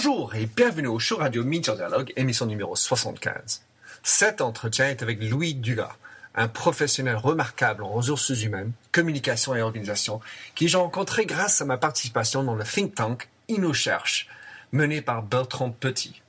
Bonjour 0.00 0.32
et 0.36 0.46
bienvenue 0.46 0.86
au 0.86 1.00
show 1.00 1.16
radio 1.16 1.42
Minter 1.42 1.74
Dialogue, 1.74 2.12
émission 2.14 2.46
numéro 2.46 2.76
75. 2.76 3.62
Cet 4.04 4.40
entretien 4.40 4.86
est 4.86 5.02
avec 5.02 5.20
Louis 5.20 5.54
Dugas, 5.54 5.96
un 6.36 6.46
professionnel 6.46 7.16
remarquable 7.16 7.82
en 7.82 7.88
ressources 7.88 8.28
humaines, 8.28 8.70
communication 8.92 9.56
et 9.56 9.60
organisation, 9.60 10.20
qui 10.54 10.68
j'ai 10.68 10.78
rencontré 10.78 11.26
grâce 11.26 11.62
à 11.62 11.64
ma 11.64 11.78
participation 11.78 12.44
dans 12.44 12.54
le 12.54 12.62
think 12.62 12.94
tank 12.94 13.28
InnoCherche, 13.50 14.28
mené 14.70 15.02
par 15.02 15.24
Bertrand 15.24 15.72
Petit. 15.72 16.22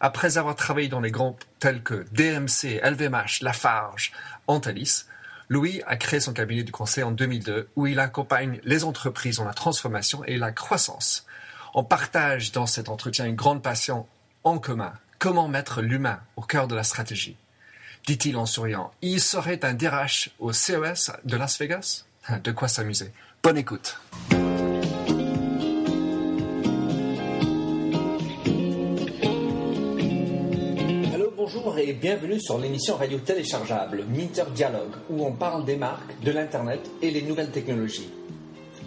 Après 0.00 0.36
avoir 0.36 0.56
travaillé 0.56 0.88
dans 0.88 0.98
les 1.00 1.12
groupes 1.12 1.44
tels 1.60 1.84
que 1.84 2.06
DMC, 2.10 2.80
LVMH, 2.82 3.42
Lafarge, 3.42 4.10
Antalis, 4.48 5.04
Louis 5.48 5.80
a 5.86 5.96
créé 5.96 6.18
son 6.18 6.32
cabinet 6.32 6.64
de 6.64 6.72
conseil 6.72 7.04
en 7.04 7.12
2002 7.12 7.68
où 7.76 7.86
il 7.86 8.00
accompagne 8.00 8.58
les 8.64 8.82
entreprises 8.82 9.36
dans 9.36 9.44
la 9.44 9.54
transformation 9.54 10.24
et 10.24 10.38
la 10.38 10.50
croissance. 10.50 11.24
On 11.78 11.84
partage 11.84 12.52
dans 12.52 12.64
cet 12.64 12.88
entretien 12.88 13.26
une 13.26 13.34
grande 13.34 13.62
passion 13.62 14.06
en 14.44 14.58
commun. 14.58 14.94
Comment 15.18 15.46
mettre 15.46 15.82
l'humain 15.82 16.20
au 16.36 16.40
cœur 16.40 16.68
de 16.68 16.74
la 16.74 16.82
stratégie? 16.82 17.36
Dit-il 18.06 18.38
en 18.38 18.46
souriant. 18.46 18.90
Il 19.02 19.20
serait 19.20 19.62
un 19.62 19.74
DRH 19.74 20.30
au 20.38 20.54
CES 20.54 21.12
de 21.26 21.36
Las 21.36 21.58
Vegas? 21.58 22.06
De 22.44 22.50
quoi 22.50 22.68
s'amuser. 22.68 23.12
Bonne 23.42 23.58
écoute. 23.58 24.00
Allô, 31.12 31.30
bonjour 31.36 31.78
et 31.78 31.92
bienvenue 31.92 32.40
sur 32.40 32.56
l'émission 32.56 32.96
radio 32.96 33.18
téléchargeable 33.18 34.06
Minter 34.08 34.44
Dialogue 34.54 34.94
où 35.10 35.26
on 35.26 35.32
parle 35.32 35.66
des 35.66 35.76
marques, 35.76 36.18
de 36.22 36.30
l'Internet 36.30 36.80
et 37.02 37.10
les 37.10 37.20
nouvelles 37.20 37.50
technologies. 37.50 38.08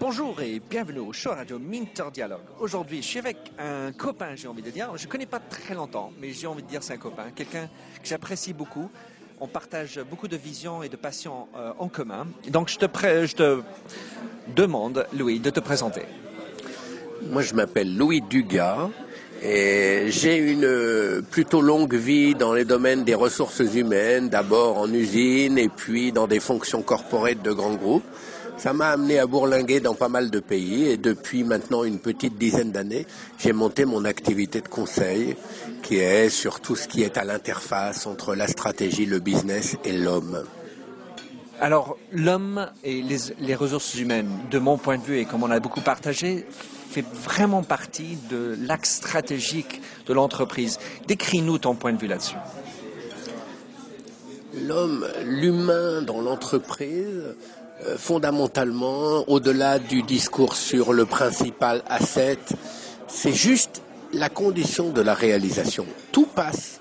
Bonjour 0.00 0.40
et 0.40 0.62
bienvenue 0.70 1.00
au 1.00 1.12
show 1.12 1.30
radio 1.30 1.58
Minter 1.58 2.04
Dialogue. 2.12 2.44
Aujourd'hui, 2.60 3.02
je 3.02 3.08
suis 3.08 3.18
avec 3.18 3.36
un 3.58 3.90
copain, 3.90 4.36
j'ai 4.36 4.46
envie 4.46 4.62
de 4.62 4.70
dire. 4.70 4.96
Je 4.96 5.04
ne 5.06 5.10
connais 5.10 5.26
pas 5.26 5.40
très 5.40 5.74
longtemps, 5.74 6.12
mais 6.20 6.30
j'ai 6.30 6.46
envie 6.46 6.62
de 6.62 6.68
dire 6.68 6.84
c'est 6.84 6.92
un 6.92 6.98
copain, 6.98 7.24
quelqu'un 7.34 7.66
que 8.00 8.06
j'apprécie 8.06 8.52
beaucoup. 8.52 8.88
On 9.40 9.48
partage 9.48 10.00
beaucoup 10.08 10.28
de 10.28 10.36
visions 10.36 10.84
et 10.84 10.88
de 10.88 10.94
passions 10.94 11.48
euh, 11.56 11.72
en 11.80 11.88
commun. 11.88 12.28
Donc, 12.48 12.68
je 12.68 12.76
te, 12.78 13.60
demande, 14.54 15.04
Louis, 15.18 15.40
de 15.40 15.50
te 15.50 15.58
présenter. 15.58 16.02
Moi, 17.30 17.42
je 17.42 17.54
m'appelle 17.54 17.96
Louis 17.96 18.20
Dugas 18.20 18.90
et 19.42 20.06
j'ai 20.10 20.36
une 20.36 20.64
euh, 20.64 21.22
plutôt 21.22 21.60
longue 21.60 21.94
vie 21.94 22.36
dans 22.36 22.52
les 22.52 22.64
domaines 22.64 23.02
des 23.02 23.16
ressources 23.16 23.58
humaines, 23.74 24.28
d'abord 24.28 24.78
en 24.78 24.92
usine 24.92 25.58
et 25.58 25.68
puis 25.68 26.12
dans 26.12 26.28
des 26.28 26.40
fonctions 26.40 26.82
corporate 26.82 27.42
de 27.42 27.50
grands 27.50 27.74
groupes. 27.74 28.06
Ça 28.58 28.72
m'a 28.72 28.88
amené 28.88 29.20
à 29.20 29.26
bourlinguer 29.26 29.78
dans 29.78 29.94
pas 29.94 30.08
mal 30.08 30.30
de 30.30 30.40
pays 30.40 30.88
et 30.88 30.96
depuis 30.96 31.44
maintenant 31.44 31.84
une 31.84 32.00
petite 32.00 32.36
dizaine 32.36 32.72
d'années, 32.72 33.06
j'ai 33.38 33.52
monté 33.52 33.84
mon 33.84 34.04
activité 34.04 34.60
de 34.60 34.66
conseil 34.66 35.36
qui 35.82 35.98
est 35.98 36.28
sur 36.28 36.58
tout 36.58 36.74
ce 36.74 36.88
qui 36.88 37.04
est 37.04 37.16
à 37.18 37.24
l'interface 37.24 38.04
entre 38.08 38.34
la 38.34 38.48
stratégie, 38.48 39.06
le 39.06 39.20
business 39.20 39.76
et 39.84 39.96
l'homme. 39.96 40.42
Alors, 41.60 41.96
l'homme 42.12 42.68
et 42.82 43.00
les, 43.00 43.18
les 43.38 43.54
ressources 43.54 43.94
humaines, 43.94 44.30
de 44.50 44.58
mon 44.58 44.76
point 44.76 44.98
de 44.98 45.02
vue 45.02 45.18
et 45.18 45.24
comme 45.24 45.44
on 45.44 45.50
a 45.52 45.60
beaucoup 45.60 45.80
partagé, 45.80 46.44
fait 46.90 47.04
vraiment 47.24 47.62
partie 47.62 48.18
de 48.28 48.56
l'axe 48.60 48.96
stratégique 48.96 49.80
de 50.06 50.12
l'entreprise. 50.12 50.80
Décris-nous 51.06 51.58
ton 51.58 51.76
point 51.76 51.92
de 51.92 51.98
vue 51.98 52.08
là-dessus. 52.08 52.36
L'homme, 54.66 55.06
l'humain 55.24 56.02
dans 56.02 56.20
l'entreprise, 56.20 57.36
fondamentalement, 57.96 59.24
au-delà 59.28 59.78
du 59.78 60.02
discours 60.02 60.54
sur 60.54 60.92
le 60.92 61.06
principal 61.06 61.82
asset, 61.88 62.38
c'est 63.06 63.32
juste 63.32 63.82
la 64.12 64.28
condition 64.28 64.90
de 64.90 65.00
la 65.00 65.14
réalisation. 65.14 65.86
Tout 66.12 66.26
passe 66.26 66.80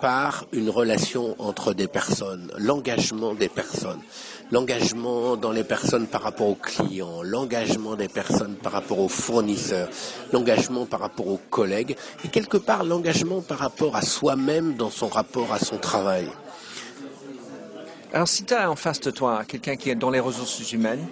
par 0.00 0.44
une 0.52 0.68
relation 0.68 1.34
entre 1.38 1.72
des 1.72 1.88
personnes, 1.88 2.50
l'engagement 2.58 3.32
des 3.32 3.48
personnes, 3.48 4.00
l'engagement 4.52 5.36
dans 5.36 5.52
les 5.52 5.64
personnes 5.64 6.06
par 6.06 6.22
rapport 6.22 6.48
aux 6.48 6.56
clients, 6.56 7.22
l'engagement 7.22 7.96
des 7.96 8.08
personnes 8.08 8.56
par 8.56 8.72
rapport 8.72 8.98
aux 8.98 9.08
fournisseurs, 9.08 9.88
l'engagement 10.32 10.84
par 10.84 11.00
rapport 11.00 11.28
aux 11.28 11.40
collègues 11.48 11.96
et 12.24 12.28
quelque 12.28 12.58
part 12.58 12.84
l'engagement 12.84 13.40
par 13.40 13.58
rapport 13.58 13.96
à 13.96 14.02
soi-même 14.02 14.74
dans 14.74 14.90
son 14.90 15.08
rapport 15.08 15.52
à 15.52 15.58
son 15.58 15.78
travail. 15.78 16.26
Alors, 18.14 18.28
si 18.28 18.44
tu 18.44 18.54
as 18.54 18.70
en 18.70 18.76
face 18.76 19.00
de 19.00 19.10
toi 19.10 19.42
quelqu'un 19.44 19.74
qui 19.74 19.90
est 19.90 19.96
dans 19.96 20.10
les 20.10 20.20
ressources 20.20 20.70
humaines, 20.70 21.04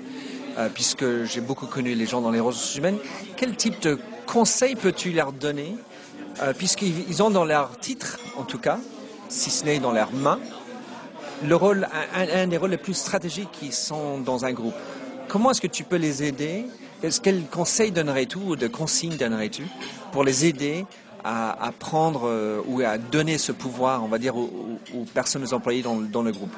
euh, 0.56 0.68
puisque 0.72 1.24
j'ai 1.24 1.40
beaucoup 1.40 1.66
connu 1.66 1.96
les 1.96 2.06
gens 2.06 2.20
dans 2.20 2.30
les 2.30 2.38
ressources 2.38 2.76
humaines, 2.76 2.98
quel 3.36 3.56
type 3.56 3.82
de 3.82 3.98
conseils 4.24 4.76
peux-tu 4.76 5.10
leur 5.10 5.32
donner, 5.32 5.74
euh, 6.42 6.52
puisqu'ils 6.56 7.04
ils 7.08 7.20
ont 7.20 7.30
dans 7.30 7.44
leur 7.44 7.76
titre, 7.80 8.20
en 8.36 8.44
tout 8.44 8.58
cas, 8.58 8.78
si 9.28 9.50
ce 9.50 9.64
n'est 9.64 9.80
dans 9.80 9.90
leurs 9.90 10.12
mains, 10.12 10.38
le 11.44 11.56
rôle, 11.56 11.88
un, 12.14 12.46
des 12.46 12.56
rôles 12.56 12.70
les 12.70 12.76
plus 12.76 12.94
stratégiques 12.94 13.50
qui 13.50 13.72
sont 13.72 14.18
dans 14.18 14.44
un 14.44 14.52
groupe. 14.52 14.74
Comment 15.26 15.50
est-ce 15.50 15.60
que 15.60 15.66
tu 15.66 15.82
peux 15.82 15.96
les 15.96 16.22
aider? 16.22 16.66
Est-ce- 17.02 17.20
Quels 17.20 17.46
conseils 17.46 17.90
donnerais-tu 17.90 18.38
ou 18.38 18.54
de 18.54 18.68
consignes 18.68 19.16
donnerais-tu 19.16 19.64
pour 20.12 20.22
les 20.22 20.46
aider 20.46 20.86
à, 21.24 21.72
prendre 21.80 22.28
euh, 22.28 22.60
ou 22.68 22.80
à 22.82 22.96
donner 22.96 23.38
ce 23.38 23.50
pouvoir, 23.50 24.04
on 24.04 24.08
va 24.08 24.18
dire, 24.18 24.36
aux, 24.36 24.48
personnes, 25.12 25.44
dans, 25.44 25.96
dans 25.96 26.22
le 26.22 26.30
groupe? 26.30 26.54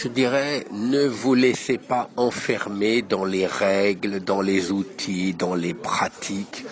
Je 0.00 0.06
dirais, 0.06 0.64
ne 0.70 1.08
vous 1.08 1.34
laissez 1.34 1.76
pas 1.76 2.08
enfermer 2.16 3.02
dans 3.02 3.24
les 3.24 3.46
règles, 3.46 4.20
dans 4.20 4.40
les 4.40 4.70
outils, 4.70 5.34
dans 5.34 5.56
les 5.56 5.74
pratiques. 5.74 6.64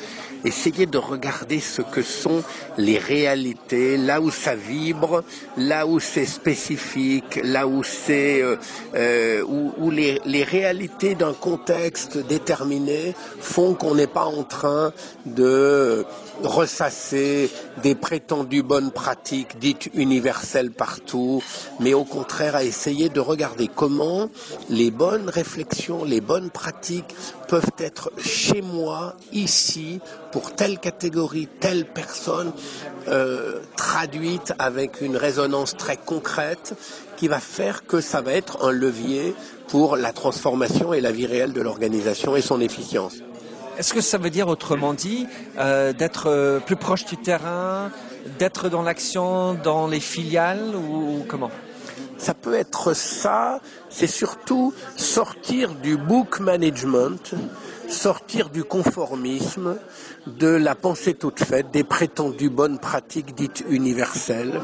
Essayez 0.45 0.87
de 0.87 0.99
regarder 0.99 1.59
ce 1.59 1.83
que 1.83 2.03
sont 2.03 2.45
les 2.79 2.99
réalités, 2.99 3.97
là 3.97 4.21
où 4.21 4.31
ça 4.31 4.55
vibre, 4.55 5.25
là 5.57 5.89
où 5.89 5.99
c'est 5.99 6.25
spécifique, 6.25 7.41
là 7.43 7.67
où 7.67 7.83
c'est 7.83 8.43
euh, 8.43 8.55
euh, 8.95 9.43
où, 9.43 9.73
où 9.77 9.91
les, 9.91 10.21
les 10.25 10.45
réalités 10.45 11.17
d'un 11.17 11.33
contexte 11.33 12.19
déterminé 12.19 13.13
font 13.41 13.75
qu'on 13.75 13.97
n'est 13.97 14.07
pas 14.07 14.27
en 14.27 14.45
train 14.45 14.93
de 15.25 16.07
ressasser 16.43 17.51
des 17.83 17.95
prétendues 17.95 18.63
bonnes 18.63 18.91
pratiques 18.91 19.59
dites 19.59 19.91
universelles 19.95 20.71
partout, 20.71 21.43
mais 21.81 21.95
au 21.95 22.05
contraire 22.05 22.57
à 22.57 22.65
essayer 22.65 23.09
de 23.09 23.21
regarder 23.21 23.69
comment 23.69 24.29
les 24.69 24.91
bonnes 24.91 25.29
réflexions, 25.29 26.05
les 26.05 26.21
bonnes 26.21 26.51
pratiques 26.51 27.15
peuvent 27.49 27.71
être 27.79 28.13
chez 28.19 28.63
moi, 28.63 29.15
ici, 29.33 30.01
pour 30.33 30.55
telle 30.55 30.79
catégorie, 30.79 31.49
telle 31.61 31.87
personne, 31.87 32.53
euh, 33.09 33.61
traduite 33.77 34.53
avec 34.59 35.01
une 35.01 35.17
résonance 35.17 35.77
très 35.77 35.97
concrète 35.97 36.75
qui 37.17 37.29
va 37.29 37.41
faire 37.41 37.87
que 37.87 38.01
ça 38.01 38.21
va 38.21 38.33
être 38.33 38.65
un 38.65 38.73
levier 38.73 39.35
pour 39.69 39.97
la 39.97 40.13
transformation 40.13 40.93
et 40.93 41.01
la 41.01 41.13
vie 41.13 41.27
réelle 41.27 41.53
de 41.53 41.61
l'organisation 41.61 42.37
et 42.37 42.43
son 42.43 42.61
efficience. 42.61 43.15
Est-ce 43.79 43.93
que 43.93 44.01
ça 44.01 44.17
veut 44.17 44.31
dire 44.31 44.49
autrement 44.49 44.95
dit 44.95 45.27
euh, 45.59 45.93
d'être 45.93 46.31
euh, 46.31 46.61
plus 46.61 46.77
proche 46.77 47.05
du 47.05 47.19
terrain, 47.19 47.91
d'être 48.39 48.71
dans 48.71 48.83
l'action, 48.83 49.53
dans 49.53 49.87
les 49.87 50.01
filiales 50.01 50.75
ou, 50.75 51.19
ou 51.19 51.25
comment? 51.29 51.51
Ça 52.17 52.33
peut 52.33 52.55
être 52.55 52.95
ça, 52.95 53.61
c'est 53.91 54.07
surtout 54.07 54.73
sortir 54.97 55.75
du 55.75 55.99
book 55.99 56.41
management, 56.41 57.35
sortir 57.89 58.49
du 58.49 58.65
conformisme, 58.65 59.77
de 60.27 60.49
la 60.49 60.75
pensée 60.75 61.13
toute 61.13 61.41
faite, 61.41 61.71
des 61.71 61.85
prétendues 61.85 62.49
bonnes 62.49 62.79
pratiques 62.79 63.35
dites 63.35 63.63
universelles, 63.69 64.61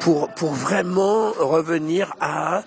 pour, 0.00 0.30
pour 0.30 0.52
vraiment 0.52 1.32
revenir 1.32 2.14
à 2.20 2.62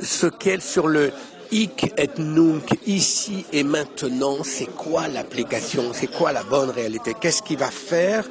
ce 0.00 0.26
qu'est 0.26 0.60
sur 0.60 0.88
le 0.88 1.12
hic 1.52 1.92
et 1.98 2.08
nunc, 2.18 2.64
ici 2.86 3.44
et 3.52 3.62
maintenant, 3.62 4.38
c'est 4.42 4.74
quoi 4.74 5.06
l'application, 5.06 5.92
c'est 5.92 6.08
quoi 6.08 6.32
la 6.32 6.42
bonne 6.42 6.70
réalité, 6.70 7.14
qu'est-ce 7.20 7.42
qui 7.42 7.56
va 7.56 7.70
faire 7.70 8.24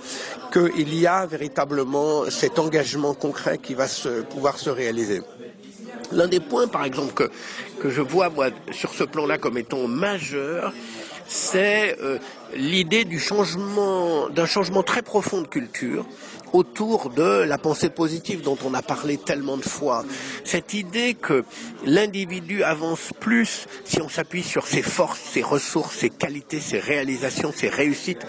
qu'il 0.51 0.93
y 0.93 1.07
a 1.07 1.25
véritablement 1.25 2.29
cet 2.29 2.59
engagement 2.59 3.13
concret 3.13 3.59
qui 3.59 3.75
va 3.75 3.87
se, 3.87 4.23
pouvoir 4.23 4.57
se 4.57 4.69
réaliser? 4.69 5.21
L'un 6.11 6.27
des 6.27 6.41
points, 6.41 6.67
par 6.67 6.83
exemple, 6.83 7.13
que, 7.13 7.31
que 7.79 7.89
je 7.89 8.01
vois 8.01 8.29
moi 8.29 8.47
sur 8.71 8.93
ce 8.93 9.05
plan-là 9.05 9.37
comme 9.37 9.57
étant 9.57 9.87
majeur, 9.87 10.73
c'est 11.27 11.97
euh, 12.01 12.17
l'idée 12.53 13.05
du 13.05 13.19
changement, 13.19 14.27
d'un 14.29 14.45
changement 14.45 14.83
très 14.83 15.01
profond 15.01 15.41
de 15.41 15.47
culture 15.47 16.05
autour 16.53 17.09
de 17.09 17.43
la 17.43 17.57
pensée 17.57 17.89
positive 17.89 18.41
dont 18.41 18.57
on 18.65 18.73
a 18.73 18.81
parlé 18.81 19.17
tellement 19.17 19.57
de 19.57 19.63
fois. 19.63 20.03
Cette 20.43 20.73
idée 20.73 21.13
que 21.13 21.43
l'individu 21.85 22.63
avance 22.63 23.11
plus 23.19 23.67
si 23.85 24.01
on 24.01 24.09
s'appuie 24.09 24.43
sur 24.43 24.67
ses 24.67 24.81
forces, 24.81 25.19
ses 25.19 25.43
ressources, 25.43 25.97
ses 25.97 26.09
qualités, 26.09 26.59
ses 26.59 26.79
réalisations, 26.79 27.51
ses 27.55 27.69
réussites, 27.69 28.25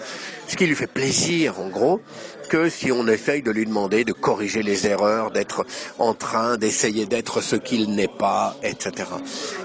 ce 0.47 0.55
qui 0.55 0.65
lui 0.65 0.75
fait 0.75 0.87
plaisir 0.87 1.59
en 1.59 1.69
gros, 1.69 2.01
que 2.49 2.69
si 2.69 2.91
on 2.91 3.07
essaye 3.07 3.41
de 3.41 3.51
lui 3.51 3.65
demander 3.65 4.03
de 4.03 4.13
corriger 4.13 4.63
les 4.63 4.85
erreurs, 4.87 5.31
d'être 5.31 5.65
en 5.99 6.13
train 6.13 6.57
d'essayer 6.57 7.05
d'être 7.05 7.41
ce 7.41 7.55
qu'il 7.55 7.95
n'est 7.95 8.07
pas, 8.07 8.55
etc. 8.63 9.09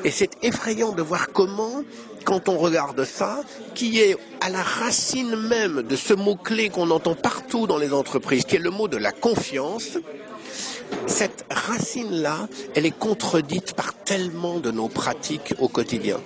Et 0.05 0.11
c'est 0.11 0.31
effrayant 0.43 0.93
de 0.93 1.03
voir 1.03 1.29
comment 1.33 1.83
quand 2.29 2.51
on 2.51 2.59
regarde 2.59 3.05
ça, 3.05 3.41
qui 3.75 4.01
est 4.01 4.15
à 4.43 4.51
la 4.51 4.63
racine 4.63 5.35
même 5.35 5.83
de 5.83 5.97
ce 5.97 6.13
mot-clé 6.13 6.69
qu'on 6.69 6.91
entend 6.91 7.15
partout 7.15 7.67
dans 7.67 7.79
les 7.79 7.95
entreprises, 7.95 8.45
qui 8.45 8.57
est 8.57 8.59
le 8.59 8.69
mot 8.69 8.87
de 8.87 8.99
la 8.99 9.13
confiance, 9.13 9.97
cette 11.07 11.47
racine-là, 11.51 12.47
elle 12.75 12.85
est 12.85 12.99
contredite 12.99 13.73
par 13.73 13.95
tellement 13.95 14.59
de 14.59 14.71
nos 14.71 14.89
pratiques 14.89 15.55
au 15.59 15.69
quotidien. 15.69 16.19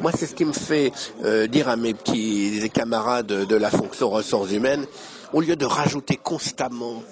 Moi, 0.00 0.12
c'est 0.16 0.26
ce 0.26 0.36
qui 0.36 0.44
me 0.44 0.52
fait 0.52 0.92
euh, 1.24 1.48
dire 1.48 1.68
à 1.68 1.74
mes 1.74 1.92
petits 1.92 2.70
camarades 2.72 3.26
de 3.26 3.56
la 3.56 3.70
fonction 3.70 4.10
ressources 4.10 4.52
humaines, 4.52 4.86
au 5.32 5.40
lieu 5.40 5.56
de 5.56 5.66
rajouter 5.66 6.16
constamment 6.22 7.02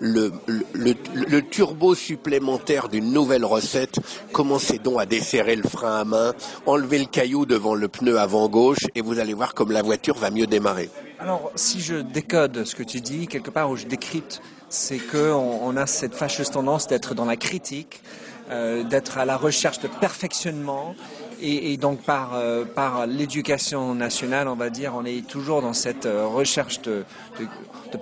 le, 0.00 1.40
turbo 1.40 1.94
supplémentaire 1.94 2.88
d'une 2.88 3.12
nouvelle 3.12 3.44
recette, 3.44 3.98
commencez 4.32 4.78
donc 4.78 5.00
à 5.00 5.06
desserrer 5.06 5.56
le 5.56 5.68
frein 5.68 6.00
à 6.00 6.04
main, 6.04 6.34
enlever 6.66 6.98
le 6.98 7.06
caillou 7.06 7.46
devant 7.46 7.74
le 7.74 7.88
pneu 7.88 8.18
avant 8.18 8.48
gauche 8.48 8.86
et 8.94 9.00
vous 9.00 9.18
allez 9.18 9.34
voir 9.34 9.54
comme 9.54 9.72
la 9.72 9.82
voiture 9.82 10.16
va 10.16 10.30
mieux 10.30 10.46
démarrer. 10.46 10.90
Alors, 11.18 11.50
si 11.56 11.80
je 11.80 11.96
décode 11.96 12.64
ce 12.64 12.74
que 12.74 12.84
tu 12.84 13.00
dis, 13.00 13.26
quelque 13.26 13.50
part 13.50 13.70
où 13.70 13.76
je 13.76 13.86
décrypte, 13.86 14.40
c'est 14.68 14.98
qu'on 14.98 15.60
on 15.62 15.76
a 15.76 15.86
cette 15.86 16.14
fâcheuse 16.14 16.50
tendance 16.50 16.86
d'être 16.86 17.14
dans 17.14 17.24
la 17.24 17.36
critique, 17.36 18.02
euh, 18.50 18.84
d'être 18.84 19.18
à 19.18 19.24
la 19.24 19.36
recherche 19.36 19.80
de 19.80 19.88
perfectionnement 19.88 20.94
et, 21.40 21.76
donc 21.76 22.02
par, 22.02 22.34
euh, 22.34 22.64
par 22.64 23.06
l'éducation 23.06 23.94
nationale, 23.94 24.48
on 24.48 24.54
va 24.54 24.70
dire, 24.70 24.94
on 24.96 25.04
est 25.04 25.26
toujours 25.26 25.62
dans 25.62 25.72
cette 25.72 26.06
euh, 26.06 26.26
recherche 26.26 26.80
de, 26.82 27.04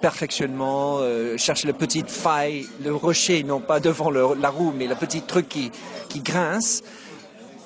perfectionnement, 0.00 0.98
euh, 1.00 1.36
chercher 1.36 1.66
le 1.66 1.72
petit 1.72 2.04
faille, 2.06 2.66
le 2.82 2.94
rocher, 2.94 3.42
non 3.42 3.60
pas 3.60 3.80
devant 3.80 4.10
la 4.10 4.50
roue, 4.50 4.72
mais 4.76 4.86
le 4.86 4.94
petit 4.94 5.22
truc 5.22 5.48
qui, 5.48 5.70
qui 6.08 6.20
grince. 6.20 6.82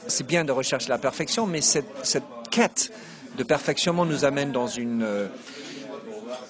C'est 0.07 0.27
bien 0.27 0.45
de 0.45 0.53
rechercher 0.53 0.89
la 0.89 0.99
perfection, 0.99 1.47
mais 1.47 1.61
cette, 1.61 1.87
cette 2.03 2.25
quête 2.51 2.93
de 3.39 3.45
perfectionnement 3.45 4.05
nous 4.05 4.25
amène 4.25 4.51
dans 4.51 4.67
une, 4.67 5.07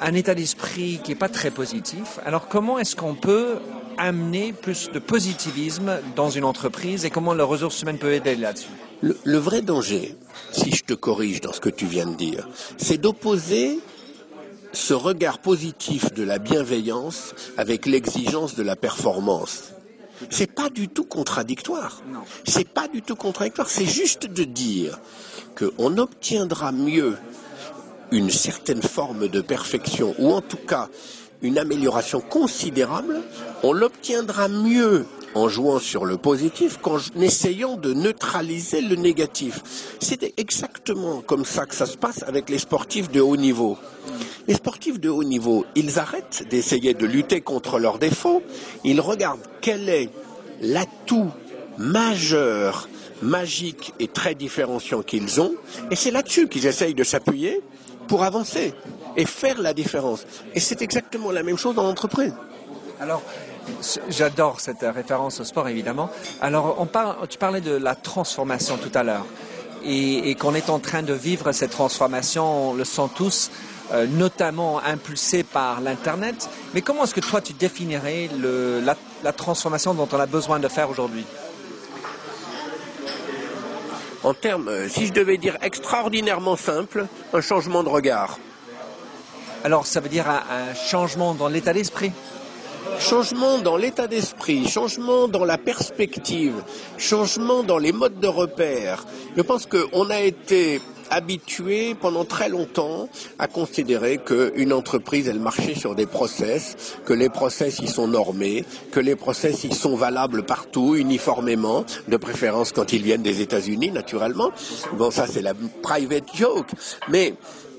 un 0.00 0.14
état 0.14 0.34
d'esprit 0.34 1.00
qui 1.04 1.10
n'est 1.10 1.18
pas 1.18 1.28
très 1.28 1.50
positif. 1.50 2.18
Alors 2.24 2.48
comment 2.48 2.78
est-ce 2.78 2.96
qu'on 2.96 3.14
peut 3.14 3.58
amener 3.98 4.54
plus 4.54 4.90
de 4.90 4.98
positivisme 4.98 5.98
dans 6.16 6.30
une 6.30 6.44
entreprise 6.44 7.04
et 7.04 7.10
comment 7.10 7.34
la 7.34 7.44
ressource 7.44 7.82
humaine 7.82 7.98
peut 7.98 8.12
aider 8.12 8.34
là-dessus? 8.34 8.89
Le, 9.02 9.38
vrai 9.38 9.62
danger, 9.62 10.14
si 10.52 10.72
je 10.72 10.84
te 10.84 10.94
corrige 10.94 11.40
dans 11.40 11.52
ce 11.52 11.60
que 11.60 11.68
tu 11.68 11.86
viens 11.86 12.06
de 12.06 12.16
dire, 12.16 12.48
c'est 12.76 12.98
d'opposer 12.98 13.78
ce 14.72 14.94
regard 14.94 15.38
positif 15.38 16.12
de 16.12 16.22
la 16.22 16.38
bienveillance 16.38 17.34
avec 17.56 17.86
l'exigence 17.86 18.54
de 18.54 18.62
la 18.62 18.76
performance. 18.76 19.72
C'est 20.28 20.52
pas 20.52 20.68
du 20.68 20.88
tout 20.88 21.04
contradictoire. 21.04 22.02
C'est 22.46 22.68
pas 22.68 22.88
du 22.88 23.02
tout 23.02 23.16
contradictoire. 23.16 23.68
C'est 23.68 23.86
juste 23.86 24.26
de 24.26 24.44
dire 24.44 24.98
qu'on 25.56 25.96
obtiendra 25.96 26.72
mieux 26.72 27.16
une 28.12 28.30
certaine 28.30 28.82
forme 28.82 29.28
de 29.28 29.40
perfection, 29.40 30.14
ou 30.18 30.32
en 30.32 30.40
tout 30.40 30.58
cas 30.58 30.88
une 31.42 31.58
amélioration 31.58 32.20
considérable, 32.20 33.22
on 33.62 33.72
l'obtiendra 33.72 34.48
mieux 34.48 35.06
en 35.34 35.48
jouant 35.48 35.78
sur 35.78 36.04
le 36.04 36.16
positif 36.16 36.78
qu'en 36.80 36.98
essayant 37.20 37.76
de 37.76 37.92
neutraliser 37.92 38.80
le 38.80 38.96
négatif. 38.96 39.96
C'est 40.00 40.38
exactement 40.38 41.22
comme 41.22 41.44
ça 41.44 41.66
que 41.66 41.74
ça 41.74 41.86
se 41.86 41.96
passe 41.96 42.22
avec 42.24 42.48
les 42.50 42.58
sportifs 42.58 43.10
de 43.10 43.20
haut 43.20 43.36
niveau. 43.36 43.78
Les 44.48 44.54
sportifs 44.54 44.98
de 44.98 45.08
haut 45.08 45.24
niveau, 45.24 45.64
ils 45.74 45.98
arrêtent 45.98 46.46
d'essayer 46.50 46.94
de 46.94 47.06
lutter 47.06 47.40
contre 47.40 47.78
leurs 47.78 47.98
défauts, 47.98 48.42
ils 48.84 49.00
regardent 49.00 49.46
quel 49.60 49.88
est 49.88 50.10
l'atout 50.60 51.30
majeur, 51.78 52.88
magique 53.22 53.94
et 54.00 54.08
très 54.08 54.34
différenciant 54.34 55.02
qu'ils 55.02 55.40
ont, 55.40 55.54
et 55.90 55.96
c'est 55.96 56.10
là-dessus 56.10 56.48
qu'ils 56.48 56.66
essayent 56.66 56.94
de 56.94 57.04
s'appuyer 57.04 57.60
pour 58.08 58.24
avancer 58.24 58.74
et 59.16 59.24
faire 59.24 59.60
la 59.60 59.72
différence. 59.74 60.26
Et 60.54 60.60
c'est 60.60 60.82
exactement 60.82 61.30
la 61.30 61.42
même 61.42 61.56
chose 61.58 61.74
dans 61.74 61.84
l'entreprise. 61.84 62.34
Alors, 62.98 63.22
J'adore 64.08 64.60
cette 64.60 64.82
référence 64.82 65.40
au 65.40 65.44
sport, 65.44 65.68
évidemment. 65.68 66.10
Alors, 66.40 66.76
on 66.78 66.86
parle, 66.86 67.16
tu 67.28 67.38
parlais 67.38 67.60
de 67.60 67.72
la 67.72 67.94
transformation 67.94 68.76
tout 68.76 68.90
à 68.94 69.02
l'heure 69.02 69.26
et, 69.84 70.34
qu'on 70.34 70.54
est 70.54 70.70
en 70.70 70.78
train 70.78 71.02
de 71.02 71.12
vivre 71.12 71.52
cette 71.52 71.70
transformation, 71.70 72.70
on 72.70 72.74
le 72.74 72.84
sent 72.84 73.08
tous, 73.14 73.50
euh, 73.92 74.06
notamment 74.06 74.80
impulsée 74.80 75.42
par 75.42 75.80
l'Internet. 75.80 76.48
Mais 76.74 76.82
comment 76.82 77.04
est-ce 77.04 77.14
que 77.14 77.20
toi, 77.20 77.40
tu 77.40 77.52
définirais 77.52 78.28
le, 78.38 78.80
la, 78.80 78.96
la 79.24 79.32
transformation 79.32 79.94
dont 79.94 80.08
on 80.12 80.20
a 80.20 80.26
besoin 80.26 80.58
de 80.58 80.68
faire 80.68 80.90
aujourd'hui? 80.90 81.24
En 84.22 84.34
termes, 84.34 84.68
euh, 84.68 84.88
si 84.88 85.06
je 85.06 85.12
devais 85.12 85.38
dire 85.38 85.56
extraordinairement 85.62 86.56
simple, 86.56 87.06
un 87.32 87.40
changement 87.40 87.82
de 87.82 87.88
regard. 87.88 88.38
Alors, 89.64 89.86
ça 89.86 90.00
veut 90.00 90.08
dire 90.08 90.28
un 90.28 90.74
changement 90.74 91.34
dans 91.34 91.48
l'état 91.48 91.72
d'esprit? 91.72 92.12
Changement 92.98 93.58
dans 93.58 93.76
l'état 93.76 94.06
d'esprit, 94.06 94.68
changement 94.68 95.28
dans 95.28 95.44
la 95.44 95.58
perspective, 95.58 96.54
changement 96.98 97.62
dans 97.62 97.78
les 97.78 97.92
modes 97.92 98.20
de 98.20 98.26
repère. 98.26 99.06
Je 99.36 99.42
pense 99.42 99.66
qu'on 99.66 100.10
a 100.10 100.20
été 100.20 100.80
habitué 101.10 101.94
pendant 101.94 102.24
très 102.24 102.48
longtemps 102.48 103.08
à 103.38 103.48
considérer 103.48 104.18
qu'une 104.18 104.72
entreprise, 104.72 105.28
elle 105.28 105.40
marchait 105.40 105.74
sur 105.74 105.94
des 105.94 106.06
process, 106.06 106.96
que 107.04 107.12
les 107.12 107.28
process 107.28 107.80
y 107.80 107.88
sont 107.88 108.06
normés, 108.06 108.64
que 108.92 109.00
les 109.00 109.16
process 109.16 109.64
y 109.64 109.74
sont 109.74 109.96
valables 109.96 110.44
partout, 110.44 110.94
uniformément, 110.94 111.84
de 112.08 112.16
préférence 112.16 112.72
quand 112.72 112.92
ils 112.92 113.02
viennent 113.02 113.22
des 113.22 113.40
États-Unis, 113.40 113.90
naturellement. 113.90 114.52
Bon, 114.94 115.10
ça 115.10 115.26
c'est 115.26 115.42
la 115.42 115.54
private 115.82 116.28
joke. 116.34 116.68
Mais 117.08 117.34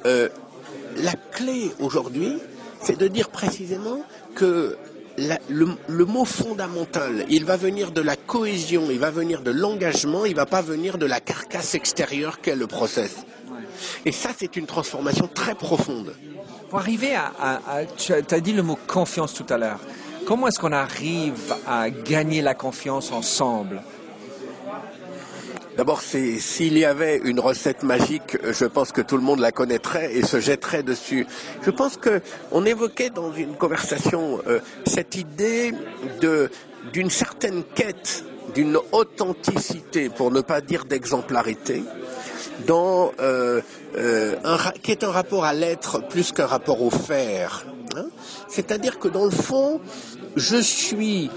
euh, 0.06 0.27
la 0.98 1.13
clé 1.13 1.71
aujourd'hui, 1.80 2.33
c'est 2.81 2.98
de 2.98 3.07
dire 3.07 3.30
précisément 3.30 4.01
que 4.36 4.77
le, 5.50 6.06
mot 6.06 6.26
fondamental, 6.26 7.26
il 7.30 7.46
va 7.46 7.58
venir 7.58 7.92
de 7.92 8.02
la 8.02 8.16
cohésion, 8.16 8.88
il 8.90 9.00
va 9.00 9.12
venir 9.12 9.42
de 9.42 9.51
l'engagement, 9.51 10.25
il 10.25 10.36
va 10.36 10.46
pas 10.46 10.62
venir 10.62 10.98
de 10.98 11.06
la 11.06 11.20
carcasse 11.20 11.75
extérieure 11.75 12.42
qu'est 12.42 12.56
le 12.56 12.68
process. 12.68 13.25
Et 14.06 14.12
ça, 14.12 14.30
c'est 14.38 14.56
une 14.56 14.66
transformation 14.66 15.28
très 15.28 15.56
profonde. 15.56 16.13
Pour 16.70 16.80
arriver 16.80 17.16
à, 17.16 17.32
à 17.40 17.86
tu 17.86 18.13
as 18.13 18.40
dit 18.40 18.54
le 18.54 18.63
mot 18.63 18.78
confiance 18.88 19.34
tout 19.34 19.46
à 19.50 19.58
l'heure. 19.58 19.80
Comment 20.25 20.48
est-ce 20.48 20.60
qu'on 20.60 20.72
arrive 20.72 21.56
à 21.68 21.90
gagner 21.90 22.42
la 22.42 22.54
confiance 22.54 23.12
ensemble? 23.12 23.82
D'abord, 25.78 26.01
s'il 26.01 26.78
y 26.78 26.86
avait 26.86 27.18
une 27.24 27.40
recette 27.40 27.84
magique, 27.84 28.38
je 28.44 28.66
pense 28.66 28.92
que 28.92 29.01
tout 29.01 29.16
le 29.16 29.24
monde 29.24 29.40
la 29.40 29.54
connaîtrait 29.54 30.13
et 30.13 30.24
se 30.24 30.40
jetterait 30.40 30.84
dessus. 30.84 31.25
Je 31.62 31.72
pense 31.72 31.96
que 31.96 32.22
on 32.51 32.66
évoquait 32.66 33.10
dans 33.10 33.32
une 33.32 33.56
conversation 33.56 34.40
euh, 34.48 34.60
cette 34.86 35.16
idée 35.16 35.74
d'une 36.92 37.10
certaine 37.10 37.63
quête, 37.63 38.25
d'une 38.54 38.78
authenticité, 38.92 40.10
pour 40.10 40.30
ne 40.30 40.42
pas 40.42 40.60
dire 40.60 40.84
d'exemplarité, 40.84 41.84
dans 42.68 43.13
euh, 43.22 43.62
euh, 43.98 44.36
un, 44.44 44.58
qui 44.84 44.92
est 44.92 45.06
un 45.06 45.12
rapport 45.12 45.46
à 45.46 45.54
l'être 45.54 46.06
plus 46.10 46.34
qu'un 46.34 46.48
rapport 46.48 46.82
au 46.82 46.90
faire. 46.90 47.66
Hein. 47.96 48.08
C'est-à-dire 48.50 49.00
que 49.00 49.08
dans 49.08 49.25
le 49.25 49.32
fond, 49.32 49.80
je 50.36 50.58
suis 50.58 51.30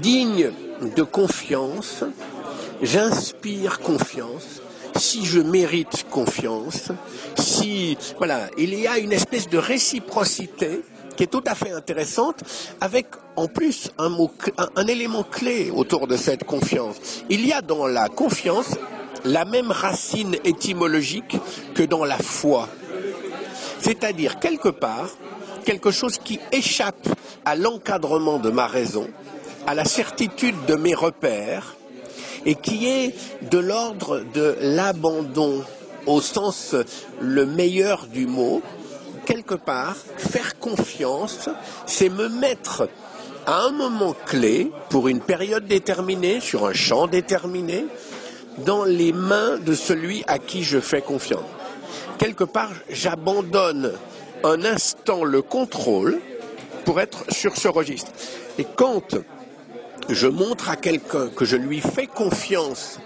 digne 0.00 0.50
de 0.96 1.02
confiance 1.02 2.04
j'inspire 2.82 3.80
confiance, 3.80 4.62
si 4.96 5.24
je 5.24 5.40
mérite 5.40 6.06
confiance, 6.10 6.90
si 7.36 7.96
voilà, 8.18 8.48
il 8.58 8.74
y 8.74 8.86
a 8.86 8.98
une 8.98 9.12
espèce 9.12 9.48
de 9.48 9.58
réciprocité 9.58 10.82
qui 11.16 11.24
est 11.24 11.28
tout 11.28 11.44
à 11.46 11.54
fait 11.54 11.72
intéressante, 11.72 12.42
avec 12.80 13.06
en 13.36 13.46
plus 13.46 13.90
un, 13.98 14.08
mot, 14.08 14.30
un, 14.76 14.86
élément 14.86 15.22
clé 15.22 15.70
autour 15.70 16.06
de 16.06 16.16
cette 16.16 16.44
confiance. 16.44 16.96
Il 17.28 17.46
y 17.46 17.52
a 17.52 17.60
dans 17.60 17.86
la 17.86 18.08
confiance 18.08 18.76
la 19.24 19.44
même 19.44 19.70
racine 19.70 20.36
étymologique 20.44 21.36
que 21.74 21.82
dans 21.82 22.04
la 22.04 22.18
foi. 22.18 22.68
C'est-à-dire 23.80 24.38
quelque 24.38 24.70
part 24.70 25.08
quelque 25.60 25.90
chose 25.90 26.18
qui 26.18 26.40
échappe 26.52 27.08
à 27.44 27.54
l'encadrement 27.54 28.38
de 28.38 28.50
ma 28.50 28.66
raison, 28.66 29.08
à 29.66 29.74
la 29.74 29.84
certitude 29.84 30.56
de 30.66 30.74
mes 30.74 30.94
repères, 30.94 31.76
et 32.46 32.54
qui 32.54 32.88
est 32.88 33.14
de 33.50 33.58
l'ordre 33.58 34.22
de 34.34 34.56
l'abandon 34.60 35.62
au 36.06 36.20
sens 36.20 36.74
le 37.20 37.46
meilleur 37.46 38.06
du 38.06 38.26
mot, 38.26 38.62
quelque 39.26 39.54
part, 39.54 39.96
faire 40.16 40.58
confiance, 40.58 41.48
c'est 41.86 42.08
me 42.08 42.28
mettre 42.28 42.88
à 43.46 43.64
un 43.64 43.70
moment 43.70 44.14
clé, 44.26 44.70
pour 44.90 45.08
une 45.08 45.20
période 45.20 45.66
déterminée, 45.66 46.40
sur 46.40 46.66
un 46.66 46.72
champ 46.72 47.06
déterminé, 47.06 47.86
dans 48.58 48.84
les 48.84 49.12
mains 49.12 49.58
de 49.58 49.74
celui 49.74 50.24
à 50.26 50.38
qui 50.38 50.62
je 50.62 50.78
fais 50.78 51.00
confiance. 51.00 51.44
Quelque 52.18 52.44
part, 52.44 52.72
j'abandonne 52.90 53.92
un 54.44 54.64
instant 54.64 55.24
le 55.24 55.42
contrôle 55.42 56.20
pour 56.84 57.00
être 57.00 57.24
sur 57.32 57.56
ce 57.56 57.68
registre. 57.68 58.12
Et 58.58 58.66
quand 58.76 59.16
je 60.14 60.26
montre 60.26 60.70
à 60.70 60.76
quelqu'un 60.76 61.28
que 61.28 61.44
je 61.44 61.56
lui 61.56 61.80
fais 61.80 62.06
confiance 62.06 62.98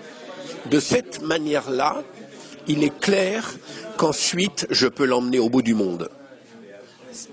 de 0.66 0.80
cette 0.80 1.23
manière-là, 1.23 2.02
il 2.66 2.82
est 2.82 2.99
clair 2.99 3.54
qu'ensuite 3.96 4.66
je 4.70 4.87
peux 4.87 5.04
l'emmener 5.04 5.38
au 5.38 5.49
bout 5.49 5.62
du 5.62 5.75
monde. 5.75 6.11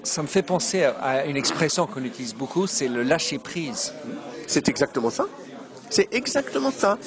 Ça 0.03 0.21
me 0.21 0.27
fait 0.27 0.43
penser 0.43 0.83
à 0.83 1.25
une 1.25 1.37
expression 1.37 1.87
qu'on 1.87 2.03
utilise 2.03 2.35
beaucoup, 2.35 2.67
c'est 2.67 2.87
le 2.87 3.03
lâcher 3.03 3.39
prise. 3.39 3.93
C'est 4.47 4.69
exactement 4.69 5.09
ça. 5.09 5.25
C'est 5.89 6.13
exactement 6.13 6.71
ça. 6.71 6.97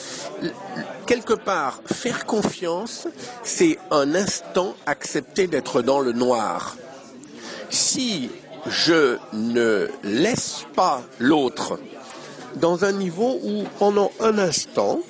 Quelque 1.06 1.34
part, 1.34 1.80
faire 1.86 2.26
confiance, 2.26 3.06
c'est 3.42 3.78
un 3.90 4.14
instant 4.14 4.74
accepter 4.86 5.46
d'être 5.46 5.80
dans 5.82 6.00
le 6.00 6.12
noir. 6.12 6.76
Si 7.70 8.30
je 8.66 9.18
ne 9.32 9.88
laisse 10.02 10.66
pas 10.74 11.02
l'autre 11.18 11.78
dans 12.56 12.84
un 12.84 12.92
niveau 12.92 13.38
où 13.42 13.64
pendant 13.78 14.10
un 14.20 14.38
instant, 14.38 15.00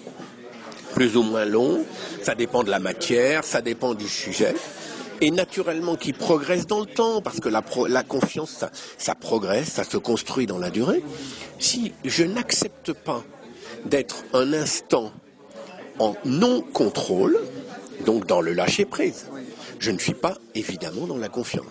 plus 0.95 1.17
ou 1.17 1.23
moins 1.23 1.45
long, 1.45 1.85
ça 2.23 2.35
dépend 2.35 2.63
de 2.63 2.71
la 2.71 2.79
matière, 2.79 3.45
ça 3.45 3.61
dépend 3.61 3.95
du 3.95 4.09
sujet, 4.09 4.55
et 5.21 5.31
naturellement 5.31 5.97
qui 5.97 6.13
progresse 6.13 6.67
dans 6.67 6.81
le 6.81 6.87
temps, 6.87 7.21
parce 7.21 7.41
que 7.41 7.49
la, 7.49 8.03
confiance, 8.03 8.65
ça 8.99 9.15
progresse, 9.15 9.69
ça 9.69 9.85
se 9.85 9.97
construit 9.97 10.47
dans 10.47 10.59
la 10.59 10.71
durée. 10.71 11.03
Si 11.59 11.93
je 12.05 12.25
n'accepte 12.25 12.93
pas 12.93 13.23
d'être 13.87 14.25
un 14.33 14.53
instant 14.53 15.13
en 15.99 16.15
non-contrôle, 16.25 17.39
donc 18.05 18.27
dans 18.27 18.41
le 18.41 18.53
lâcher-prise. 18.53 19.27
Je 19.79 19.91
ne 19.91 19.99
suis 19.99 20.15
pas 20.15 20.37
évidemment 20.55 21.07
dans 21.07 21.17
la 21.17 21.29
confiance. 21.29 21.67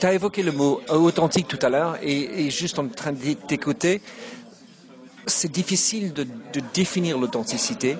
Tu 0.00 0.06
as 0.06 0.12
évoqué 0.12 0.42
le 0.42 0.52
mot 0.52 0.80
authentique 0.88 1.48
tout 1.48 1.58
à 1.62 1.68
l'heure 1.68 1.96
et, 2.02 2.50
juste 2.50 2.78
en 2.78 2.88
train 2.88 3.12
d'écouter, 3.12 4.02
c'est 5.26 5.50
difficile 5.50 6.12
de, 6.12 6.24
de 6.24 6.60
définir 6.74 7.18
l'authenticité, 7.18 7.96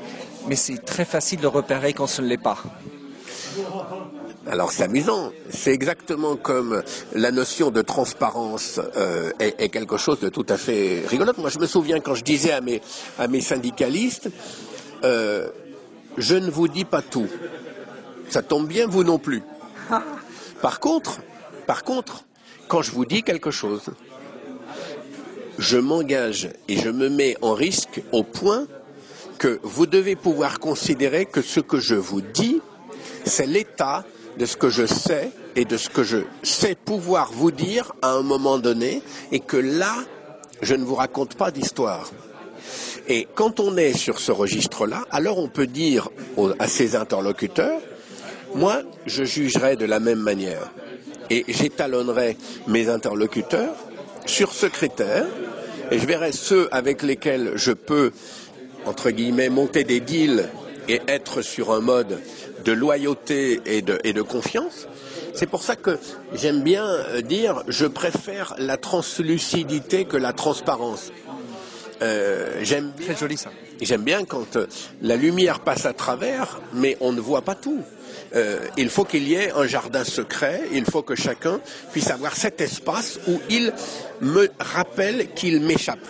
mais 0.48 0.56
c'est 0.56 0.84
très 0.84 1.04
facile 1.04 1.40
de 1.40 1.46
repérer 1.46 1.92
quand 1.92 2.06
ce 2.06 2.22
ne 2.22 2.28
l'est 2.28 2.36
pas. 2.36 2.58
Alors 4.48 4.70
c'est 4.70 4.84
amusant. 4.84 5.32
C'est 5.50 5.72
exactement 5.72 6.36
comme 6.36 6.82
la 7.14 7.32
notion 7.32 7.70
de 7.70 7.82
transparence 7.82 8.80
euh, 8.96 9.32
est, 9.40 9.68
quelque 9.70 9.96
chose 9.96 10.20
de 10.20 10.28
tout 10.28 10.46
à 10.48 10.56
fait 10.56 11.02
rigolote. 11.08 11.38
Moi, 11.38 11.50
je 11.50 11.58
me 11.58 11.66
souviens 11.66 11.98
quand 12.00 12.14
je 12.14 12.22
disais 12.22 12.52
à 12.52 12.60
mes, 12.60 12.80
à 13.18 13.26
mes 13.26 13.40
syndicalistes, 13.40 14.30
euh, 15.02 15.48
je 16.16 16.36
ne 16.36 16.50
vous 16.50 16.68
dis 16.68 16.84
pas 16.84 17.02
tout. 17.02 17.28
Ça 18.30 18.42
tombe 18.42 18.68
bien, 18.68 18.86
vous 18.86 19.02
non 19.02 19.18
plus. 19.18 19.42
Par 20.62 20.78
contre, 20.78 21.18
par 21.66 21.84
contre, 21.84 22.24
quand 22.68 22.82
je 22.82 22.92
vous 22.92 23.04
dis 23.04 23.22
quelque 23.22 23.50
chose, 23.50 23.90
je 25.58 25.78
m'engage 25.78 26.48
et 26.68 26.78
je 26.78 26.90
me 26.90 27.08
mets 27.08 27.36
en 27.42 27.54
risque 27.54 28.02
au 28.12 28.22
point 28.22 28.66
que 29.38 29.58
vous 29.62 29.86
devez 29.86 30.16
pouvoir 30.16 30.58
considérer 30.58 31.26
que 31.26 31.42
ce 31.42 31.60
que 31.60 31.78
je 31.78 31.94
vous 31.94 32.20
dis, 32.20 32.60
c'est 33.24 33.46
l'état 33.46 34.04
de 34.38 34.46
ce 34.46 34.56
que 34.56 34.68
je 34.68 34.86
sais 34.86 35.30
et 35.54 35.64
de 35.64 35.76
ce 35.76 35.88
que 35.88 36.04
je 36.04 36.18
sais 36.42 36.74
pouvoir 36.74 37.32
vous 37.32 37.50
dire 37.50 37.92
à 38.02 38.12
un 38.12 38.22
moment 38.22 38.58
donné, 38.58 39.02
et 39.32 39.40
que 39.40 39.56
là, 39.56 39.94
je 40.62 40.74
ne 40.74 40.84
vous 40.84 40.94
raconte 40.94 41.34
pas 41.34 41.50
d'histoire. 41.50 42.10
Et 43.08 43.26
quand 43.34 43.60
on 43.60 43.76
est 43.76 43.92
sur 43.92 44.18
ce 44.18 44.32
registre-là, 44.32 45.04
alors 45.10 45.38
on 45.38 45.48
peut 45.48 45.66
dire 45.66 46.08
à 46.58 46.66
ses 46.66 46.96
interlocuteurs, 46.96 47.80
moi, 48.54 48.82
je 49.06 49.24
jugerai 49.24 49.76
de 49.76 49.84
la 49.84 50.00
même 50.00 50.20
manière. 50.20 50.70
Et 51.30 51.44
j'étalonnerai 51.48 52.36
mes 52.66 52.88
interlocuteurs 52.88 53.74
sur 54.26 54.52
ce 54.52 54.66
critère, 54.66 55.26
et 55.90 55.98
je 55.98 56.06
verrai 56.06 56.32
ceux 56.32 56.68
avec 56.72 57.02
lesquels 57.02 57.52
je 57.54 57.72
peux, 57.72 58.12
entre 58.84 59.10
guillemets, 59.10 59.48
monter 59.48 59.84
des 59.84 60.00
deals 60.00 60.48
et 60.88 61.00
être 61.08 61.42
sur 61.42 61.72
un 61.72 61.80
mode 61.80 62.20
de 62.64 62.72
loyauté 62.72 63.60
et 63.66 63.82
de, 63.82 63.98
et 64.04 64.12
de 64.12 64.22
confiance. 64.22 64.88
C'est 65.34 65.46
pour 65.46 65.62
ça 65.62 65.76
que 65.76 65.98
j'aime 66.34 66.62
bien 66.62 66.86
euh, 66.86 67.20
dire 67.20 67.62
je 67.68 67.86
préfère 67.86 68.54
la 68.58 68.76
translucidité 68.76 70.06
que 70.06 70.16
la 70.16 70.32
transparence. 70.32 71.12
Euh, 72.02 72.60
j'aime 72.62 72.92
bien, 72.96 73.06
Très 73.06 73.16
joli 73.16 73.36
ça. 73.36 73.50
J'aime 73.80 74.02
bien 74.02 74.24
quand 74.24 74.56
euh, 74.56 74.66
la 75.02 75.16
lumière 75.16 75.60
passe 75.60 75.86
à 75.86 75.92
travers, 75.92 76.60
mais 76.72 76.96
on 77.00 77.12
ne 77.12 77.20
voit 77.20 77.42
pas 77.42 77.54
tout. 77.54 77.82
Euh, 78.34 78.66
il 78.76 78.90
faut 78.90 79.04
qu'il 79.04 79.26
y 79.28 79.34
ait 79.34 79.52
un 79.52 79.66
jardin 79.66 80.04
secret, 80.04 80.62
il 80.72 80.84
faut 80.84 81.02
que 81.02 81.14
chacun 81.14 81.60
puisse 81.92 82.10
avoir 82.10 82.36
cet 82.36 82.60
espace 82.60 83.18
où 83.28 83.40
il 83.48 83.72
me 84.20 84.48
rappelle 84.58 85.32
qu'il 85.34 85.60
m'échappe. 85.60 86.06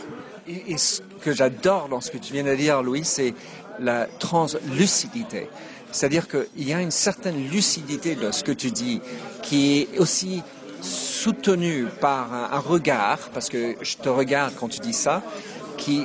Et, 0.48 0.78
ce 0.78 1.02
que 1.22 1.32
j'adore 1.32 1.88
dans 1.88 2.00
ce 2.00 2.10
que 2.10 2.18
tu 2.18 2.32
viens 2.32 2.44
de 2.44 2.54
dire, 2.54 2.82
Louis, 2.82 3.04
c'est 3.04 3.34
la 3.80 4.06
translucidité. 4.18 5.48
C'est-à-dire 5.92 6.26
qu'il 6.28 6.68
y 6.68 6.72
a 6.72 6.80
une 6.80 6.90
certaine 6.90 7.48
lucidité 7.48 8.14
de 8.14 8.30
ce 8.30 8.44
que 8.44 8.52
tu 8.52 8.70
dis 8.70 9.00
qui 9.42 9.80
est 9.80 9.98
aussi 9.98 10.42
soutenue 10.80 11.86
par 12.00 12.32
un, 12.32 12.58
regard, 12.58 13.18
parce 13.32 13.48
que 13.48 13.76
je 13.80 13.96
te 13.96 14.08
regarde 14.08 14.54
quand 14.58 14.68
tu 14.68 14.80
dis 14.80 14.92
ça, 14.92 15.22
qui 15.76 16.04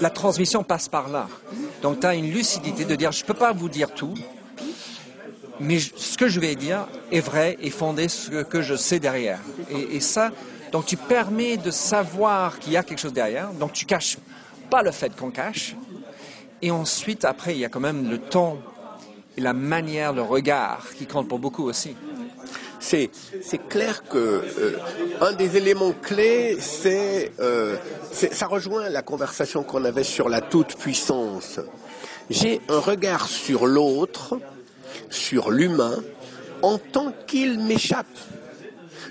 la 0.00 0.10
transmission 0.10 0.62
passe 0.62 0.88
par 0.88 1.08
là. 1.08 1.28
Donc 1.82 2.00
tu 2.00 2.06
as 2.06 2.14
une 2.14 2.30
lucidité 2.30 2.84
de 2.84 2.94
dire 2.94 3.12
je 3.12 3.22
ne 3.22 3.26
peux 3.26 3.34
pas 3.34 3.52
vous 3.52 3.68
dire 3.68 3.92
tout, 3.92 4.14
mais 5.58 5.78
ce 5.78 6.16
que 6.16 6.28
je 6.28 6.40
vais 6.40 6.54
dire 6.54 6.86
est 7.12 7.20
vrai 7.20 7.56
et 7.60 7.70
fondé 7.70 8.08
sur 8.08 8.32
ce 8.32 8.44
que 8.44 8.62
je 8.62 8.74
sais 8.74 8.98
derrière. 8.98 9.40
Et, 9.70 9.96
et 9.96 10.00
ça, 10.00 10.30
donc 10.72 10.86
tu 10.86 10.96
permets 10.96 11.56
de 11.56 11.70
savoir 11.70 12.58
qu'il 12.58 12.72
y 12.72 12.76
a 12.76 12.82
quelque 12.82 13.00
chose 13.00 13.12
derrière. 13.12 13.52
Donc 13.52 13.72
tu 13.72 13.84
caches 13.84 14.18
pas 14.70 14.82
le 14.82 14.90
fait 14.90 15.14
qu'on 15.14 15.30
cache. 15.30 15.74
Et 16.62 16.70
ensuite, 16.70 17.24
après, 17.24 17.54
il 17.54 17.58
y 17.60 17.64
a 17.64 17.68
quand 17.68 17.80
même 17.80 18.10
le 18.10 18.18
temps 18.18 18.58
et 19.36 19.40
la 19.40 19.52
manière, 19.52 20.12
le 20.12 20.22
regard 20.22 20.86
qui 20.96 21.06
compte 21.06 21.28
pour 21.28 21.38
beaucoup 21.38 21.64
aussi. 21.64 21.96
C'est, 22.80 23.10
clair 23.68 24.02
que 24.04 24.16
euh, 24.16 24.78
un 25.20 25.32
des 25.32 25.56
éléments 25.58 25.92
clés, 25.92 26.58
euh, 26.86 27.76
c'est, 28.10 28.34
ça 28.34 28.46
rejoint 28.46 28.88
la 28.88 29.02
conversation 29.02 29.62
qu'on 29.62 29.84
avait 29.84 30.02
sur 30.02 30.28
la 30.28 30.40
toute 30.40 30.76
puissance. 30.76 31.60
J'ai 32.30 32.60
un 32.68 32.78
regard 32.78 33.28
sur 33.28 33.66
l'autre, 33.66 34.40
sur 35.10 35.50
l'humain, 35.50 36.02
en 36.62 36.78
tant 36.78 37.12
qu'il 37.26 37.60
m'échappe. 37.60 38.06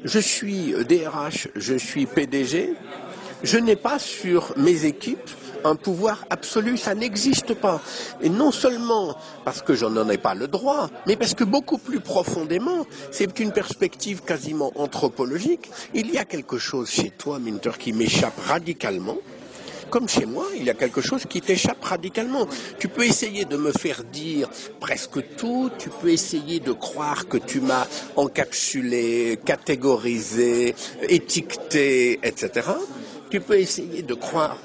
Je 0.03 0.19
suis 0.19 0.73
DRH, 0.87 1.49
je 1.55 1.75
suis 1.75 2.05
PDG, 2.05 2.73
je 3.43 3.57
n'ai 3.57 3.75
pas 3.75 3.99
sur 3.99 4.53
mes 4.57 4.85
équipes 4.85 5.29
un 5.63 5.75
pouvoir 5.75 6.25
absolu, 6.29 6.77
ça 6.77 6.95
n'existe 6.95 7.53
pas. 7.53 7.81
Et 8.21 8.29
non 8.29 8.51
seulement 8.51 9.15
parce 9.45 9.61
que 9.61 9.73
je 9.73 9.85
n'en 9.85 10.09
ai 10.09 10.17
pas 10.17 10.35
le 10.35 10.47
droit, 10.47 10.89
mais 11.07 11.15
parce 11.15 11.33
que 11.33 11.43
beaucoup 11.43 11.77
plus 11.77 11.99
profondément, 11.99 12.85
c'est 13.11 13.39
une 13.39 13.51
perspective 13.51 14.21
quasiment 14.21 14.71
anthropologique. 14.75 15.69
Il 15.93 16.11
y 16.11 16.17
a 16.17 16.25
quelque 16.25 16.57
chose 16.57 16.89
chez 16.89 17.11
toi, 17.11 17.39
Minter, 17.39 17.71
qui 17.77 17.93
m'échappe 17.93 18.39
radicalement 18.47 19.17
comme 19.89 20.07
chez 20.07 20.25
moi, 20.25 20.45
il 20.55 20.65
y 20.65 20.69
a 20.69 20.75
quelque 20.75 21.01
chose 21.01 21.25
qui 21.27 21.41
t'échappe 21.41 21.83
radicalement. 21.83 22.47
Tu 22.77 22.87
peux 22.87 23.05
essayer 23.05 23.45
de 23.45 23.57
me 23.57 23.71
faire 23.71 24.03
dire 24.03 24.47
presque 24.79 25.35
tout, 25.35 25.71
tu 25.79 25.89
peux 25.89 26.11
essayer 26.11 26.59
de 26.59 26.71
croire 26.73 27.27
que 27.27 27.37
tu 27.37 27.59
m'as 27.59 27.87
encapsulé, 28.15 29.39
catégorisé, 29.43 30.75
étiqueté, 31.01 32.19
etc. 32.21 32.67
Tu 33.31 33.41
peux 33.41 33.57
essayer 33.57 34.03
de 34.03 34.13
croire 34.13 34.57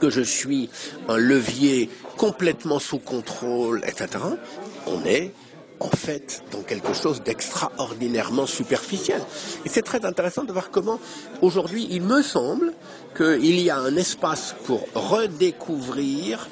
que 0.00 0.10
je 0.10 0.22
suis 0.22 0.70
un 1.08 1.16
levier 1.16 1.90
complètement 2.16 2.78
sous 2.78 2.98
contrôle, 2.98 3.82
etc., 3.86 4.24
on 4.86 5.04
est 5.04 5.32
en 5.80 5.90
fait 5.90 6.42
dans 6.50 6.62
quelque 6.62 6.92
chose 6.92 7.22
d'extraordinairement 7.22 8.46
superficiel. 8.46 9.20
Et 9.64 9.68
c'est 9.68 9.82
très 9.82 10.04
intéressant 10.04 10.44
de 10.44 10.52
voir 10.52 10.70
comment 10.70 10.98
aujourd'hui 11.40 11.86
il 11.90 12.02
me 12.02 12.22
semble 12.22 12.72
qu'il 13.16 13.60
y 13.60 13.70
a 13.70 13.78
un 13.78 13.96
espace 13.96 14.54
pour 14.64 14.86
redécouvrir, 14.94 16.48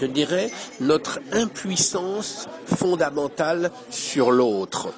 je 0.00 0.06
dirais, 0.06 0.50
notre 0.80 1.20
impuissance 1.32 2.48
fondamentale 2.64 3.70
sur 3.90 4.30
l'autre. 4.30 4.88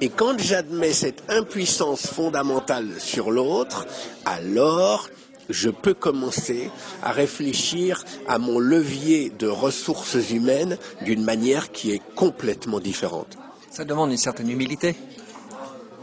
Et 0.00 0.08
quand 0.08 0.38
j'admets 0.38 0.94
cette 0.94 1.22
impuissance 1.28 2.06
fondamentale 2.06 2.88
sur 2.98 3.30
l'autre, 3.30 3.86
alors 4.24 5.08
je 5.50 5.70
peux 5.70 5.94
commencer 5.94 6.70
à 7.02 7.12
réfléchir 7.12 8.04
à 8.26 8.38
mon 8.38 8.58
levier 8.58 9.30
de 9.38 9.46
ressources 9.46 10.16
humaines 10.30 10.78
d'une 11.04 11.22
manière 11.24 11.72
qui 11.72 11.92
est 11.92 12.02
complètement 12.14 12.80
différente. 12.80 13.36
Ça 13.70 13.84
demande 13.84 14.10
une 14.10 14.16
certaine 14.18 14.50
humilité. 14.50 14.94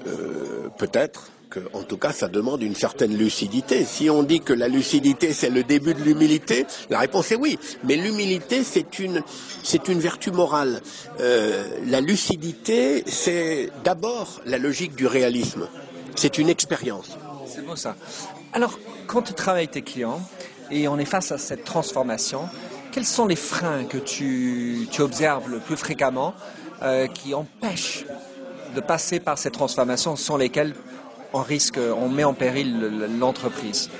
euh, 0.07 0.69
peut-être 0.77 1.31
que, 1.49 1.59
en 1.73 1.83
tout 1.83 1.97
cas, 1.97 2.11
ça 2.11 2.27
demande 2.27 2.61
une 2.61 2.75
certaine 2.75 3.15
lucidité. 3.15 3.85
Si 3.85 4.09
on 4.09 4.23
dit 4.23 4.41
que 4.41 4.53
la 4.53 4.67
lucidité 4.67 5.33
c'est 5.33 5.49
le 5.49 5.63
début 5.63 5.93
de 5.93 6.01
l'humilité, 6.01 6.65
la 6.89 6.99
réponse 6.99 7.31
est 7.31 7.35
oui. 7.35 7.57
Mais 7.83 7.95
l'humilité 7.95 8.63
c'est 8.63 8.99
une 8.99 9.23
c'est 9.63 9.87
une 9.87 9.99
vertu 9.99 10.31
morale. 10.31 10.81
Euh, 11.19 11.65
la 11.87 12.01
lucidité 12.01 13.03
c'est 13.07 13.69
d'abord 13.83 14.41
la 14.45 14.57
logique 14.57 14.95
du 14.95 15.07
réalisme. 15.07 15.67
C'est 16.15 16.37
une 16.37 16.49
expérience. 16.49 17.09
C'est 17.47 17.65
beau 17.65 17.75
ça. 17.75 17.95
Alors, 18.57 18.79
quand 19.05 19.21
tu 19.21 19.35
travailles 19.35 19.65
avec 19.65 19.71
tes 19.71 19.83
clients 19.83 20.19
et 20.71 20.87
on 20.87 20.97
est 20.97 21.05
face 21.05 21.31
à 21.31 21.37
cette 21.37 21.63
transformation, 21.63 22.49
quels 22.91 23.05
sont 23.05 23.27
les 23.27 23.35
freins 23.35 23.83
que 23.83 23.99
tu, 23.99 24.87
observes 24.97 25.47
le 25.47 25.59
plus 25.59 25.77
fréquemment 25.77 26.33
euh, 26.81 27.05
qui 27.05 27.35
empêchent 27.35 28.05
de 28.75 28.81
passer 28.81 29.19
par 29.19 29.37
ces 29.37 29.51
transformations 29.51 30.15
sans 30.15 30.37
lesquelles 30.37 30.73
on 31.33 31.43
risque, 31.43 31.77
on 31.77 32.09
met 32.09 32.23
en 32.23 32.33
péril 32.33 33.05
l'entreprise? 33.19 33.91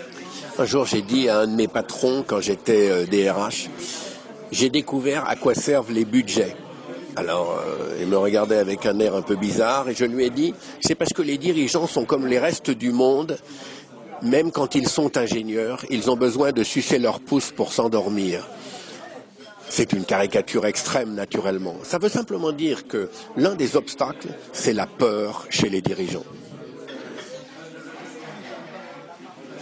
Un 0.57 0.65
jour, 0.65 0.87
j'ai 0.87 1.03
dit 1.03 1.29
à 1.29 1.41
un 1.41 1.47
de 1.47 1.53
mes 1.53 1.67
patrons, 1.67 2.25
quand 2.25 2.41
j'étais 2.41 3.05
DRH, 3.05 3.69
j'ai 4.51 4.71
découvert 4.71 5.29
à 5.29 5.35
quoi 5.35 5.53
servent 5.53 5.91
les 5.91 6.03
budgets. 6.03 6.55
Alors, 7.17 7.59
euh, 7.65 7.97
il 7.99 8.05
me 8.05 8.17
regardait 8.17 8.57
avec 8.57 8.85
un 8.85 8.99
air 8.99 9.15
un 9.15 9.23
peu 9.23 9.35
bizarre 9.35 9.89
et 9.89 9.95
je 9.95 10.05
lui 10.05 10.23
ai 10.23 10.29
dit, 10.29 10.53
c'est 10.81 10.93
parce 10.93 11.13
que 11.13 11.23
les 11.23 11.39
dirigeants 11.39 11.87
sont 11.87 12.05
comme 12.05 12.27
les 12.27 12.37
restes 12.37 12.69
du 12.69 12.91
monde, 12.91 13.39
même 14.21 14.51
quand 14.51 14.75
ils 14.75 14.88
sont 14.88 15.17
ingénieurs, 15.17 15.86
ils 15.89 16.09
ont 16.09 16.15
besoin 16.15 16.51
de 16.51 16.63
sucer 16.63 17.00
leur 17.00 17.19
pouce 17.19 17.51
pour 17.51 17.74
s'endormir. 17.74 18.47
C'est 19.69 19.93
une 19.93 20.05
caricature 20.05 20.65
extrême, 20.65 21.13
naturellement. 21.13 21.75
Ça 21.83 21.97
veut 21.97 22.09
simplement 22.09 22.51
dire 22.51 22.88
que 22.88 23.09
l'un 23.36 23.55
des 23.55 23.75
obstacles, 23.75 24.29
c'est 24.53 24.74
la 24.74 24.88
peur 24.88 25.45
chez 25.50 25.69
les 25.69 25.81
dirigeants. 25.81 26.24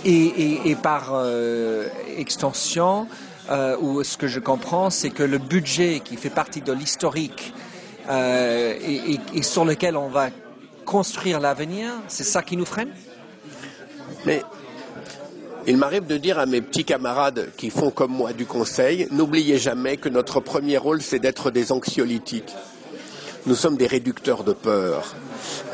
Et, 0.07 0.75
par 0.83 1.13
euh, 1.13 1.87
extension, 2.15 3.07
euh, 3.49 4.03
ce 4.03 4.17
que 4.17 4.27
je 4.27 4.39
comprends, 4.39 4.91
c'est 4.91 5.09
que 5.09 5.23
le 5.23 5.39
budget 5.39 6.01
qui 6.03 6.15
fait 6.15 6.29
partie 6.29 6.61
de 6.61 6.71
l'historique 6.71 7.53
euh, 8.09 8.75
et, 9.33 9.41
sur 9.41 9.65
lequel 9.65 9.97
on 9.97 10.09
va 10.09 10.29
construire 10.85 11.39
l'avenir, 11.39 11.91
c'est 12.07 12.23
ça 12.23 12.43
qui 12.43 12.55
nous 12.55 12.65
freine? 12.65 12.89
Mais 14.25 14.43
il 15.67 15.77
m'arrive 15.77 16.05
de 16.05 16.17
dire 16.17 16.37
à 16.37 16.45
mes 16.45 16.61
petits 16.61 16.85
camarades 16.85 17.49
qui 17.57 17.69
font 17.69 17.89
comme 17.89 18.11
moi 18.11 18.33
du 18.33 18.45
conseil, 18.45 19.07
n'oubliez 19.11 19.57
jamais 19.57 19.97
que 19.97 20.09
notre 20.09 20.39
premier 20.39 20.77
rôle, 20.77 21.01
c'est 21.01 21.19
d'être 21.19 21.49
des 21.49 21.71
anxiolytiques. 21.71 22.53
Nous 23.47 23.55
sommes 23.55 23.77
des 23.77 23.87
réducteurs 23.87 24.43
de 24.43 24.53
peur, 24.53 25.15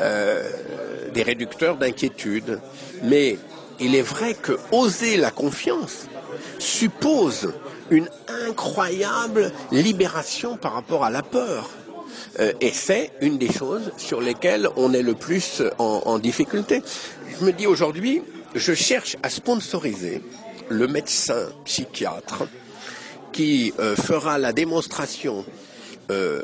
euh, 0.00 0.48
des 1.12 1.22
réducteurs 1.22 1.76
d'inquiétude. 1.76 2.60
Mais 3.02 3.38
il 3.80 3.94
est 3.94 4.02
vrai 4.02 4.34
que 4.34 4.58
oser 4.70 5.16
la 5.16 5.30
confiance 5.30 6.06
suppose 6.58 7.52
une 7.90 8.08
incroyable 8.46 9.52
libération 9.70 10.56
par 10.56 10.74
rapport 10.74 11.04
à 11.04 11.10
la 11.10 11.22
peur. 11.22 11.70
Euh, 12.40 12.52
et 12.60 12.70
c'est 12.70 13.12
une 13.20 13.36
des 13.38 13.52
choses 13.52 13.92
sur 13.96 14.20
lesquelles 14.20 14.68
on 14.76 14.92
est 14.94 15.02
le 15.02 15.14
plus 15.14 15.62
en, 15.78 16.02
en 16.06 16.18
difficulté. 16.18 16.82
Je 17.38 17.44
me 17.44 17.52
dis 17.52 17.66
aujourd'hui, 17.66 18.22
je 18.54 18.74
cherche 18.74 19.16
à 19.22 19.30
sponsoriser 19.30 20.22
le 20.68 20.86
médecin 20.88 21.48
psychiatre 21.64 22.44
qui 23.32 23.72
euh, 23.78 23.96
fera 23.96 24.38
la 24.38 24.52
démonstration 24.52 25.44
euh, 26.10 26.42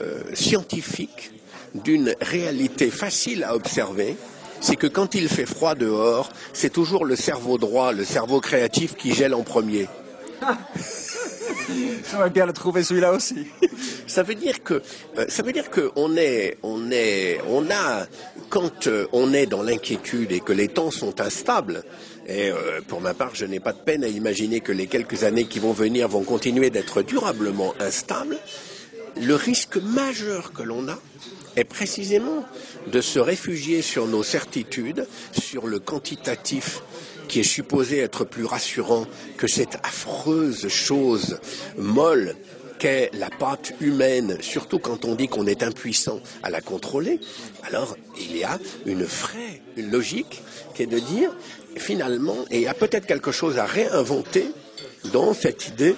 euh, 0.00 0.22
scientifique 0.34 1.32
d'une 1.74 2.14
réalité 2.20 2.90
facile 2.90 3.44
à 3.44 3.54
observer, 3.54 4.16
c'est 4.60 4.76
que 4.76 4.86
quand 4.86 5.14
il 5.14 5.28
fait 5.28 5.46
froid 5.46 5.74
dehors, 5.74 6.30
c'est 6.52 6.72
toujours 6.72 7.04
le 7.04 7.14
cerveau 7.14 7.58
droit, 7.58 7.92
le 7.92 8.04
cerveau 8.04 8.40
créatif 8.40 8.94
qui 8.96 9.14
gèle 9.14 9.34
en 9.34 9.42
premier. 9.42 9.86
J'aimerais 12.10 12.30
bien 12.30 12.46
le 12.46 12.52
trouver 12.52 12.82
celui-là 12.82 13.12
aussi. 13.12 13.46
ça 14.06 14.22
veut 14.22 14.34
dire 14.34 14.62
que 14.62 14.82
euh, 15.18 15.26
ça 15.28 15.42
veut 15.42 15.52
dire 15.52 15.70
que 15.70 15.90
est 16.18 16.58
on 16.62 16.90
est 16.90 17.40
on 17.48 17.70
a 17.70 18.06
quand 18.48 18.86
euh, 18.86 19.06
on 19.12 19.32
est 19.32 19.46
dans 19.46 19.62
l'inquiétude 19.62 20.32
et 20.32 20.40
que 20.40 20.52
les 20.52 20.68
temps 20.68 20.90
sont 20.90 21.20
instables. 21.20 21.84
Et 22.26 22.50
euh, 22.50 22.80
pour 22.86 23.00
ma 23.00 23.14
part, 23.14 23.34
je 23.34 23.46
n'ai 23.46 23.60
pas 23.60 23.72
de 23.72 23.78
peine 23.78 24.04
à 24.04 24.08
imaginer 24.08 24.60
que 24.60 24.72
les 24.72 24.86
quelques 24.86 25.24
années 25.24 25.46
qui 25.46 25.58
vont 25.58 25.72
venir 25.72 26.08
vont 26.08 26.24
continuer 26.24 26.70
d'être 26.70 27.02
durablement 27.02 27.74
instables. 27.80 28.38
Le 29.20 29.34
risque 29.34 29.76
majeur 29.76 30.52
que 30.52 30.62
l'on 30.62 30.88
a 30.88 30.98
est 31.56 31.64
précisément 31.64 32.44
de 32.86 33.00
se 33.00 33.18
réfugier 33.18 33.82
sur 33.82 34.06
nos 34.06 34.22
certitudes, 34.22 35.06
sur 35.32 35.66
le 35.66 35.80
quantitatif 35.80 36.82
qui 37.28 37.40
est 37.40 37.44
supposé 37.44 37.98
être 37.98 38.24
plus 38.24 38.44
rassurant 38.44 39.06
que 39.36 39.46
cette 39.46 39.76
affreuse 39.82 40.68
chose 40.68 41.38
molle 41.76 42.34
qu'est 42.78 43.10
la 43.12 43.28
pâte 43.28 43.72
humaine, 43.80 44.38
surtout 44.40 44.78
quand 44.78 45.04
on 45.04 45.14
dit 45.14 45.28
qu'on 45.28 45.46
est 45.46 45.62
impuissant 45.62 46.20
à 46.42 46.50
la 46.50 46.60
contrôler, 46.60 47.20
alors 47.64 47.96
il 48.18 48.36
y 48.36 48.44
a 48.44 48.58
une 48.86 49.02
vraie 49.02 49.62
logique 49.76 50.42
qui 50.74 50.84
est 50.84 50.86
de 50.86 50.98
dire, 50.98 51.36
finalement, 51.76 52.36
et 52.50 52.58
il 52.58 52.62
y 52.62 52.68
a 52.68 52.74
peut-être 52.74 53.06
quelque 53.06 53.32
chose 53.32 53.58
à 53.58 53.66
réinventer 53.66 54.46
dans 55.12 55.34
cette 55.34 55.68
idée 55.68 55.96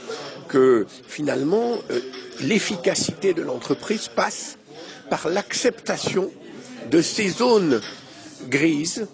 que 0.49 0.87
finalement 1.07 1.79
euh, 1.90 2.01
l'efficacité 2.40 3.35
de 3.35 3.43
l'entreprise 3.43 4.09
passe 4.09 4.59
par 5.09 5.29
l'acceptation 5.29 6.31
de 6.90 7.03
ces 7.03 7.29
zones 7.29 7.81
grises 8.49 9.07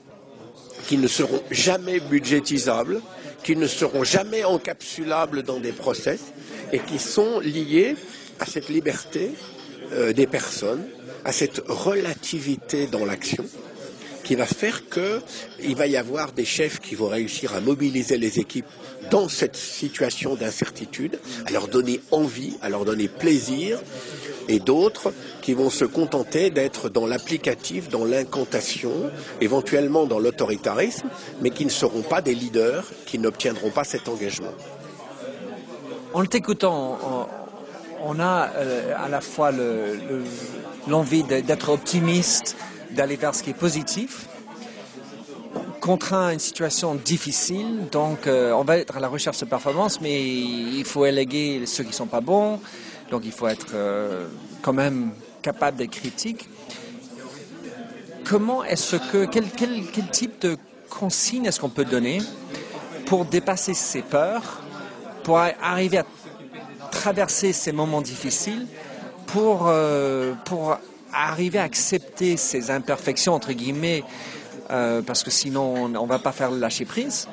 qui 0.87 0.97
ne 0.99 1.09
seront 1.09 1.43
jamais 1.51 2.01
budgétisables, 2.01 3.01
qui 3.43 3.57
ne 3.57 3.67
seront 3.67 4.05
jamais 4.05 4.45
encapsulables 4.45 5.43
dans 5.43 5.61
des 5.61 5.73
process 5.73 6.21
et 6.73 6.79
qui 6.81 6.99
sont 6.99 7.41
liées 7.41 7.97
à 8.41 8.47
cette 8.47 8.69
liberté 8.69 9.31
euh, 9.93 10.13
des 10.13 10.27
personnes, 10.27 10.85
à 11.25 11.33
cette 11.33 11.63
relativité 11.67 12.87
dans 12.87 13.05
l'action 13.05 13.45
qui 14.27 14.35
va 14.35 14.45
faire 14.45 14.83
qu'il 14.89 15.77
va 15.77 15.87
y 15.87 15.97
avoir 15.97 16.33
des 16.33 16.45
chefs 16.45 16.81
qui 16.81 16.97
vont 16.97 17.07
réussir 17.07 17.55
à 17.55 17.61
mobiliser 17.61 18.19
les 18.19 18.41
équipes 18.41 18.67
dans 19.09 19.29
cette 19.29 19.55
situation 19.55 20.35
d'incertitude, 20.35 21.21
à 21.47 21.53
leur 21.53 21.69
donner 21.69 22.01
envie, 22.11 22.57
à 22.61 22.69
leur 22.69 22.85
donner 22.85 23.07
plaisir, 23.07 23.79
et 24.49 24.59
d'autres 24.59 25.13
qui 25.43 25.55
vont 25.55 25.71
se 25.71 25.85
contenter 25.85 26.51
d'être 26.51 26.89
dans 26.89 27.07
l'applicatif, 27.07 27.89
dans 27.89 28.05
l'incantation, 28.05 29.13
éventuellement 29.41 30.07
dans 30.07 30.19
l'autoritarisme, 30.19 31.09
mais 31.41 31.51
qui 31.51 31.65
ne 31.65 31.71
seront 31.71 32.03
pas 32.03 32.21
des 32.21 32.35
leaders, 32.35 32.85
qui 33.07 33.21
n'obtiendront 33.21 33.71
pas 33.71 33.85
cet 33.85 34.09
engagement. 34.09 34.55
En 36.15 36.25
t'écoutant, 36.25 37.29
on 38.03 38.19
a 38.19 38.51
euh, 38.57 38.93
à 38.99 39.09
la 39.09 39.21
fois 39.21 39.53
l'envie 40.89 41.23
d'être 41.23 41.69
optimiste, 41.69 42.57
d'aller 42.91 43.17
vers 43.17 43.35
ce 43.35 43.43
qui 43.43 43.51
est 43.51 43.55
positif, 43.55 44.29
contraint 45.81 46.27
à 46.27 46.33
une 46.33 46.41
situation 46.41 46.95
difficile, 46.95 47.89
donc 47.93 48.27
euh, 48.27 48.53
on 48.53 48.65
va 48.65 48.79
être 48.79 48.97
à 48.97 49.01
la 49.01 49.09
recherche 49.09 49.39
de 49.39 49.45
performance, 49.45 50.01
mais 50.01 50.21
il 50.21 50.85
faut 50.85 51.07
éléguer 51.07 51.63
ceux 51.67 51.85
qui 51.85 51.93
sont 51.93 52.07
pas 52.07 52.21
bons, 52.21 52.61
donc 53.11 53.23
il 53.25 53.33
faut 53.33 53.47
être 53.47 53.69
euh, 53.75 54.27
quand 54.63 54.73
même 54.73 55.13
capable 55.43 55.77
d'être 55.77 55.93
critique. 55.93 56.49
Comment 58.25 58.65
est-ce 58.65 58.97
que 58.97 59.27
quel, 59.27 59.45
quel, 59.49 59.85
quel 59.93 60.09
type 60.11 60.41
de 60.41 60.57
consigne 60.91 61.45
est-ce 61.45 61.61
qu'on 61.61 61.69
peut 61.69 61.85
donner 61.85 62.21
pour 63.07 63.25
dépasser 63.25 63.75
ses 63.75 64.03
peurs, 64.03 64.61
pour 65.23 65.39
arriver 65.39 65.99
à 65.99 66.07
traverser 66.91 67.53
ces 67.53 67.71
moments 67.71 68.03
difficiles, 68.03 68.67
pour 69.29 69.67
euh, 69.69 70.35
pour 70.45 70.79
arriver 71.25 71.59
à 71.59 71.65
accepter 71.65 72.37
ces 72.37 72.71
imperfections 72.71 73.35
entre 73.35 73.53
guillemets, 73.53 74.05
euh, 74.71 75.03
parce 75.03 75.23
que 75.23 75.31
sinon 75.31 75.75
on 75.85 75.89
ne 75.89 76.09
va 76.09 76.19
pas 76.19 76.33
faire 76.33 76.51
le 76.51 76.59
lâcher 76.59 76.85
prise. 76.85 77.29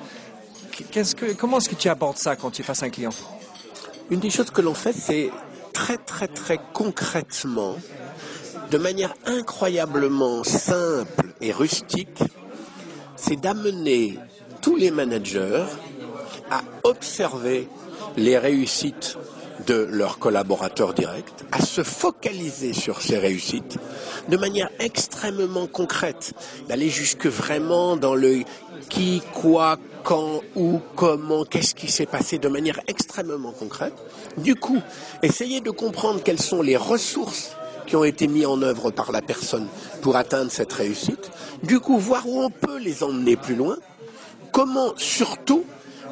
Comment 1.37 1.57
est-ce 1.57 1.69
que 1.69 1.75
tu 1.75 1.89
abordes 1.89 2.17
ça 2.17 2.35
quand 2.35 2.51
tu 2.51 2.63
à 2.67 2.73
un 2.85 2.89
client? 2.89 3.11
Une 4.09 4.19
des 4.19 4.29
choses 4.29 4.51
que 4.51 4.61
l'on 4.61 4.73
fait, 4.73 4.93
c'est 4.93 5.29
très 5.73 5.97
très 5.97 6.27
très 6.27 6.59
concrètement, 6.73 7.75
de 8.71 8.77
manière 8.77 9.13
incroyablement 9.25 10.43
simple 10.43 11.33
et 11.41 11.51
rustique, 11.51 12.23
c'est 13.15 13.39
d'amener 13.39 14.17
tous 14.61 14.75
les 14.75 14.91
managers 14.91 15.65
à 16.49 16.61
observer 16.83 17.67
les 18.17 18.37
réussites 18.37 19.17
de 19.67 19.87
leurs 19.91 20.19
collaborateurs 20.19 20.93
directs, 20.93 21.33
à 21.51 21.61
se 21.61 21.83
focaliser 21.83 22.73
sur 22.73 23.01
ces 23.01 23.17
réussites 23.17 23.77
de 24.29 24.37
manière 24.37 24.69
extrêmement 24.79 25.67
concrète, 25.67 26.33
d'aller 26.67 26.89
jusque 26.89 27.27
vraiment 27.27 27.97
dans 27.97 28.15
le 28.15 28.43
qui, 28.89 29.21
quoi, 29.33 29.77
quand, 30.03 30.41
où, 30.55 30.79
comment, 30.95 31.45
qu'est-ce 31.45 31.75
qui 31.75 31.89
s'est 31.89 32.05
passé 32.05 32.37
de 32.37 32.47
manière 32.47 32.79
extrêmement 32.87 33.51
concrète. 33.51 33.93
Du 34.37 34.55
coup, 34.55 34.79
essayer 35.21 35.61
de 35.61 35.71
comprendre 35.71 36.21
quelles 36.23 36.41
sont 36.41 36.61
les 36.61 36.77
ressources 36.77 37.55
qui 37.85 37.95
ont 37.95 38.03
été 38.03 38.27
mis 38.27 38.45
en 38.45 38.61
œuvre 38.61 38.91
par 38.91 39.11
la 39.11 39.21
personne 39.21 39.67
pour 40.01 40.15
atteindre 40.15 40.51
cette 40.51 40.73
réussite. 40.73 41.31
Du 41.63 41.79
coup, 41.79 41.97
voir 41.97 42.27
où 42.27 42.41
on 42.41 42.49
peut 42.49 42.77
les 42.77 43.03
emmener 43.03 43.35
plus 43.35 43.55
loin. 43.55 43.77
Comment 44.51 44.93
surtout 44.97 45.63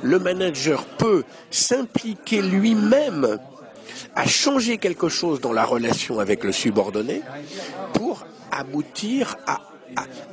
le 0.03 0.19
manager 0.19 0.85
peut 0.85 1.23
s'impliquer 1.49 2.41
lui-même 2.41 3.39
à 4.15 4.27
changer 4.27 4.77
quelque 4.77 5.09
chose 5.09 5.41
dans 5.41 5.53
la 5.53 5.63
relation 5.63 6.19
avec 6.19 6.43
le 6.43 6.51
subordonné 6.51 7.21
pour 7.93 8.25
aboutir 8.51 9.37
à, 9.47 9.59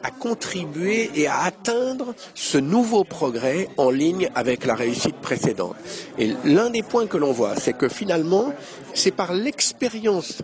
à, 0.03 0.11
contribuer 0.11 1.11
et 1.15 1.27
à 1.27 1.41
atteindre 1.43 2.15
ce 2.35 2.59
nouveau 2.59 3.05
progrès 3.05 3.69
en 3.77 3.91
ligne 3.91 4.31
avec 4.35 4.65
la 4.65 4.75
réussite 4.75 5.17
précédente. 5.17 5.77
Et 6.19 6.35
l'un 6.45 6.71
des 6.71 6.83
points 6.83 7.07
que 7.07 7.17
l'on 7.17 7.33
voit, 7.33 7.57
c'est 7.57 7.77
que 7.77 7.89
finalement, 7.89 8.53
c'est 8.95 9.13
par 9.13 9.33
l'expérience 9.33 10.43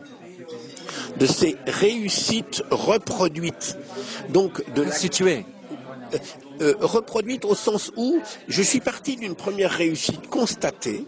de 1.18 1.26
ces 1.26 1.56
réussites 1.66 2.62
reproduites, 2.70 3.76
donc 4.30 4.62
de 4.74 4.82
la... 4.82 4.92
euh, 6.60 6.74
reproduite 6.80 7.44
au 7.44 7.54
sens 7.54 7.90
où 7.96 8.20
je 8.48 8.62
suis 8.62 8.80
parti 8.80 9.16
d'une 9.16 9.34
première 9.34 9.70
réussite 9.70 10.28
constatée 10.28 11.04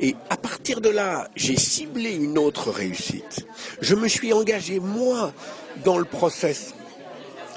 et 0.00 0.16
à 0.30 0.36
partir 0.36 0.80
de 0.80 0.88
là, 0.88 1.28
j'ai 1.36 1.56
ciblé 1.56 2.14
une 2.14 2.38
autre 2.38 2.70
réussite. 2.70 3.46
Je 3.80 3.94
me 3.94 4.08
suis 4.08 4.32
engagé 4.32 4.80
moi 4.80 5.32
dans 5.84 5.98
le 5.98 6.04
process 6.04 6.74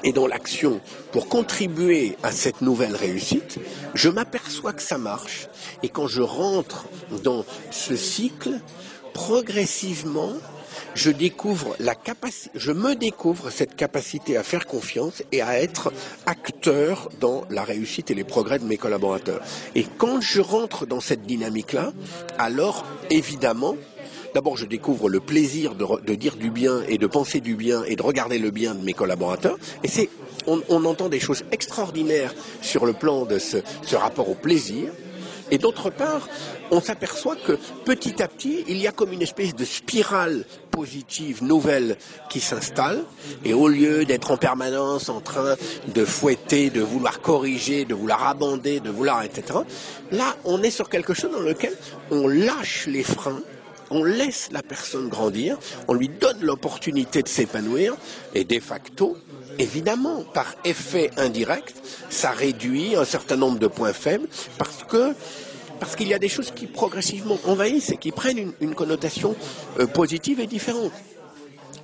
et 0.03 0.11
dans 0.11 0.27
l'action 0.27 0.81
pour 1.11 1.29
contribuer 1.29 2.17
à 2.23 2.31
cette 2.31 2.61
nouvelle 2.61 2.95
réussite, 2.95 3.59
je 3.93 4.09
m'aperçois 4.09 4.73
que 4.73 4.81
ça 4.81 4.97
marche. 4.97 5.47
Et 5.81 5.89
quand 5.89 6.07
je 6.07 6.21
rentre 6.21 6.85
dans 7.23 7.45
ce 7.71 7.95
cycle, 7.95 8.59
progressivement, 9.13 10.33
je 10.95 11.11
découvre 11.11 11.75
la 11.79 11.95
capacité, 11.95 12.51
je 12.55 12.71
me 12.71 12.95
découvre 12.95 13.49
cette 13.49 13.75
capacité 13.75 14.37
à 14.37 14.43
faire 14.43 14.65
confiance 14.65 15.23
et 15.31 15.41
à 15.41 15.59
être 15.59 15.91
acteur 16.25 17.09
dans 17.19 17.43
la 17.49 17.63
réussite 17.63 18.11
et 18.11 18.15
les 18.15 18.23
progrès 18.23 18.59
de 18.59 18.65
mes 18.65 18.77
collaborateurs. 18.77 19.41
Et 19.75 19.85
quand 19.97 20.21
je 20.21 20.41
rentre 20.41 20.85
dans 20.85 20.99
cette 20.99 21.23
dynamique-là, 21.23 21.93
alors 22.37 22.85
évidemment, 23.09 23.75
D'abord, 24.33 24.57
je 24.57 24.65
découvre 24.65 25.09
le 25.09 25.19
plaisir 25.19 25.75
de, 25.75 26.15
dire 26.15 26.37
du 26.37 26.49
bien 26.49 26.81
et 26.87 26.97
de 26.97 27.05
penser 27.05 27.39
du 27.39 27.55
bien 27.55 27.83
et 27.83 27.95
de 27.95 28.01
regarder 28.01 28.39
le 28.39 28.49
bien 28.49 28.73
de 28.73 28.83
mes 28.83 28.93
collaborateurs. 28.93 29.59
Et 29.83 29.87
c'est, 29.87 30.09
on, 30.47 30.85
entend 30.85 31.07
des 31.07 31.19
choses 31.19 31.43
extraordinaires 31.51 32.33
sur 32.59 32.87
le 32.87 32.93
plan 32.93 33.25
de 33.25 33.37
ce 33.37 33.95
rapport 33.95 34.29
au 34.29 34.33
plaisir. 34.33 34.91
Et 35.53 35.59
d'autre 35.59 35.91
part, 35.91 36.27
on 36.71 36.81
s'aperçoit 36.81 37.35
que 37.35 37.59
petit 37.85 38.23
à 38.23 38.27
petit, 38.27 38.63
il 38.67 38.77
y 38.77 38.87
a 38.87 38.91
comme 38.91 39.13
une 39.13 39.21
espèce 39.21 39.53
de 39.53 39.65
spirale 39.65 40.45
positive 40.71 41.43
nouvelle 41.43 41.95
qui 42.27 42.39
s'installe. 42.39 43.03
Et 43.45 43.53
au 43.53 43.67
lieu 43.67 44.03
d'être 44.03 44.31
en 44.31 44.37
permanence 44.37 45.09
en 45.09 45.21
train 45.21 45.55
de 45.93 46.05
fouetter, 46.05 46.71
de 46.71 46.81
vouloir 46.81 47.21
corriger, 47.21 47.85
de 47.85 47.93
vouloir 47.93 48.27
abonder, 48.27 48.79
de 48.79 48.89
vouloir, 48.89 49.21
etc., 49.21 49.59
là, 50.11 50.35
on 50.43 50.63
est 50.63 50.71
sur 50.71 50.89
quelque 50.89 51.13
chose 51.13 51.29
dans 51.31 51.39
lequel 51.41 51.77
on 52.09 52.27
lâche 52.27 52.87
les 52.87 53.03
freins 53.03 53.43
on 53.93 54.03
laisse 54.03 54.49
la 54.51 54.63
personne 54.63 55.07
grandir, 55.07 55.57
on 55.87 55.93
lui 55.93 56.09
donne 56.09 56.41
l'opportunité 56.41 57.21
de 57.21 57.27
s'épanouir, 57.27 57.95
et 58.33 58.43
de 58.43 58.59
facto, 58.59 59.17
évidemment, 59.59 60.23
par 60.23 60.55
effet 60.65 61.11
indirect, 61.17 61.75
ça 62.09 62.31
réduit 62.31 62.95
un 62.95 63.05
certain 63.05 63.37
nombre 63.37 63.59
de 63.59 63.67
points 63.67 63.93
faibles, 63.93 64.27
parce 64.57 65.95
qu'il 65.95 66.07
y 66.07 66.13
a 66.13 66.19
des 66.19 66.29
choses 66.29 66.51
qui 66.51 66.65
progressivement 66.65 67.37
envahissent 67.45 67.91
et 67.91 67.97
qui 67.97 68.11
prennent 68.11 68.53
une, 68.59 68.75
connotation 68.75 69.35
euh, 69.79 69.85
positive 69.85 70.39
et 70.39 70.47
différente. 70.47 70.91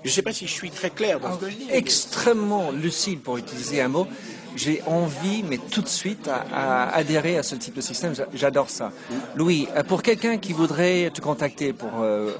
Je 0.03 0.09
ne 0.09 0.13
sais 0.13 0.21
pas 0.21 0.33
si 0.33 0.47
je 0.47 0.53
suis 0.53 0.71
très 0.71 0.89
clair 0.89 1.19
dans 1.19 1.35
ce 1.35 1.39
que 1.39 1.49
je 1.49 1.55
dis. 1.55 1.67
Extrêmement 1.69 2.71
lucide 2.71 3.19
pour 3.21 3.37
utiliser 3.37 3.81
un 3.81 3.89
mot. 3.89 4.07
J'ai 4.55 4.81
envie, 4.87 5.43
mais 5.43 5.57
tout 5.57 5.81
de 5.81 5.87
suite, 5.87 6.29
à, 6.53 6.89
adhérer 6.95 7.37
à 7.37 7.43
ce 7.43 7.55
type 7.55 7.75
de 7.75 7.81
système. 7.81 8.13
J'adore 8.33 8.69
ça. 8.69 8.91
Louis, 9.35 9.67
euh, 9.75 9.83
pour 9.83 10.01
quelqu'un 10.01 10.37
qui 10.37 10.53
voudrait 10.53 11.11
te 11.13 11.21
contacter 11.21 11.73
pour 11.73 12.01
euh, 12.01 12.31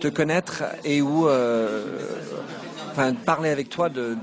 te 0.00 0.08
connaître 0.08 0.64
et 0.84 1.02
ou 1.02 1.28
enfin, 2.96 3.12
parler 3.14 3.50
avec 3.50 3.68
toi, 3.68 3.88
de, 3.88 4.16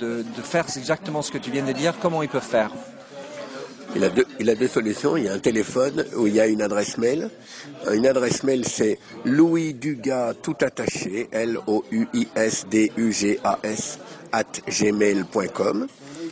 faire 0.43 0.65
exactement 0.75 1.21
ce 1.21 1.31
que 1.31 1.37
tu 1.37 1.51
viens 1.51 1.63
de 1.63 1.71
dire, 1.73 1.93
comment 2.01 2.23
il 2.23 2.29
peut 2.29 2.39
faire? 2.39 2.71
Il 3.95 4.03
a, 4.03 4.09
deux, 4.09 4.25
il 4.39 4.49
a 4.49 4.55
deux 4.55 4.67
solutions. 4.67 5.15
Il 5.17 5.25
y 5.25 5.27
a 5.27 5.33
un 5.33 5.39
téléphone 5.39 6.03
où 6.17 6.25
il 6.25 6.33
y 6.33 6.39
a 6.39 6.47
une 6.47 6.63
adresse 6.63 6.97
mail. 6.97 7.29
Une 7.91 8.07
adresse 8.07 8.41
mail, 8.43 8.65
c'est 8.65 8.97
Louis 9.23 9.75
Dugas, 9.75 10.33
tout 10.41 10.55
attaché, 10.61 11.29
L-O-U-I-S-D-U-G-A-S, 11.31 11.99
at 14.31 14.61
gmail.com. 14.67 15.87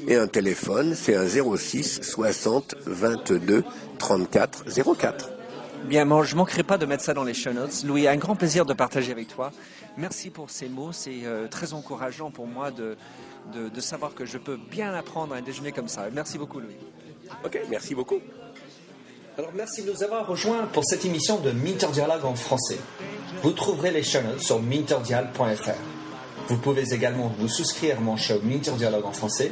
Et 0.08 0.16
un 0.16 0.28
téléphone, 0.28 0.96
c'est 0.96 1.16
un 1.16 1.28
06 1.28 2.02
60 2.02 2.76
22 2.86 3.64
34 4.00 4.66
04. 4.98 5.30
Bien, 5.86 6.06
moi, 6.06 6.24
je 6.24 6.34
ne 6.34 6.38
manquerai 6.40 6.64
pas 6.64 6.78
de 6.78 6.86
mettre 6.86 7.04
ça 7.04 7.14
dans 7.14 7.24
les 7.24 7.34
show 7.34 7.54
notes. 7.54 7.84
Louis, 7.84 8.08
un 8.08 8.16
grand 8.18 8.36
plaisir 8.36 8.66
de 8.66 8.74
partager 8.74 9.12
avec 9.12 9.28
toi. 9.28 9.52
Merci 9.98 10.30
pour 10.30 10.50
ces 10.50 10.70
mots. 10.70 10.92
C'est 10.92 11.26
euh, 11.26 11.48
très 11.48 11.74
encourageant 11.74 12.30
pour 12.32 12.46
moi 12.48 12.72
de, 12.72 12.98
de, 13.54 13.70
de 13.70 13.82
savoir 13.82 14.14
que 14.14 14.26
je 14.26 14.38
peux 14.38 14.58
bien 14.70 14.94
apprendre 14.94 15.34
un 15.34 15.42
déjeuner 15.42 15.72
comme 15.72 15.88
ça. 15.88 16.08
Merci 16.14 16.38
beaucoup, 16.38 16.60
Louis. 16.60 16.78
Ok, 17.44 17.60
merci 17.70 17.96
beaucoup. 17.96 18.20
Alors 19.38 19.52
merci 19.56 19.82
de 19.84 19.92
nous 19.92 20.04
avoir 20.04 20.28
rejoints 20.28 20.68
pour 20.74 20.84
cette 20.84 21.06
émission 21.06 21.40
de 21.40 21.52
Minter 21.52 21.88
Dialogue 21.94 22.26
en 22.26 22.36
français. 22.36 22.78
Vous 23.42 23.54
trouverez 23.54 23.92
les 23.92 24.04
channels 24.04 24.42
sur 24.42 24.62
minterdial.fr. 24.62 25.72
Vous 26.48 26.58
pouvez 26.58 26.94
également 26.94 27.34
vous 27.40 27.48
souscrire 27.48 27.98
à 27.98 28.02
mon 28.02 28.18
show 28.18 28.36
Minter 28.44 28.74
Dialogue 28.74 29.06
en 29.06 29.14
français 29.14 29.52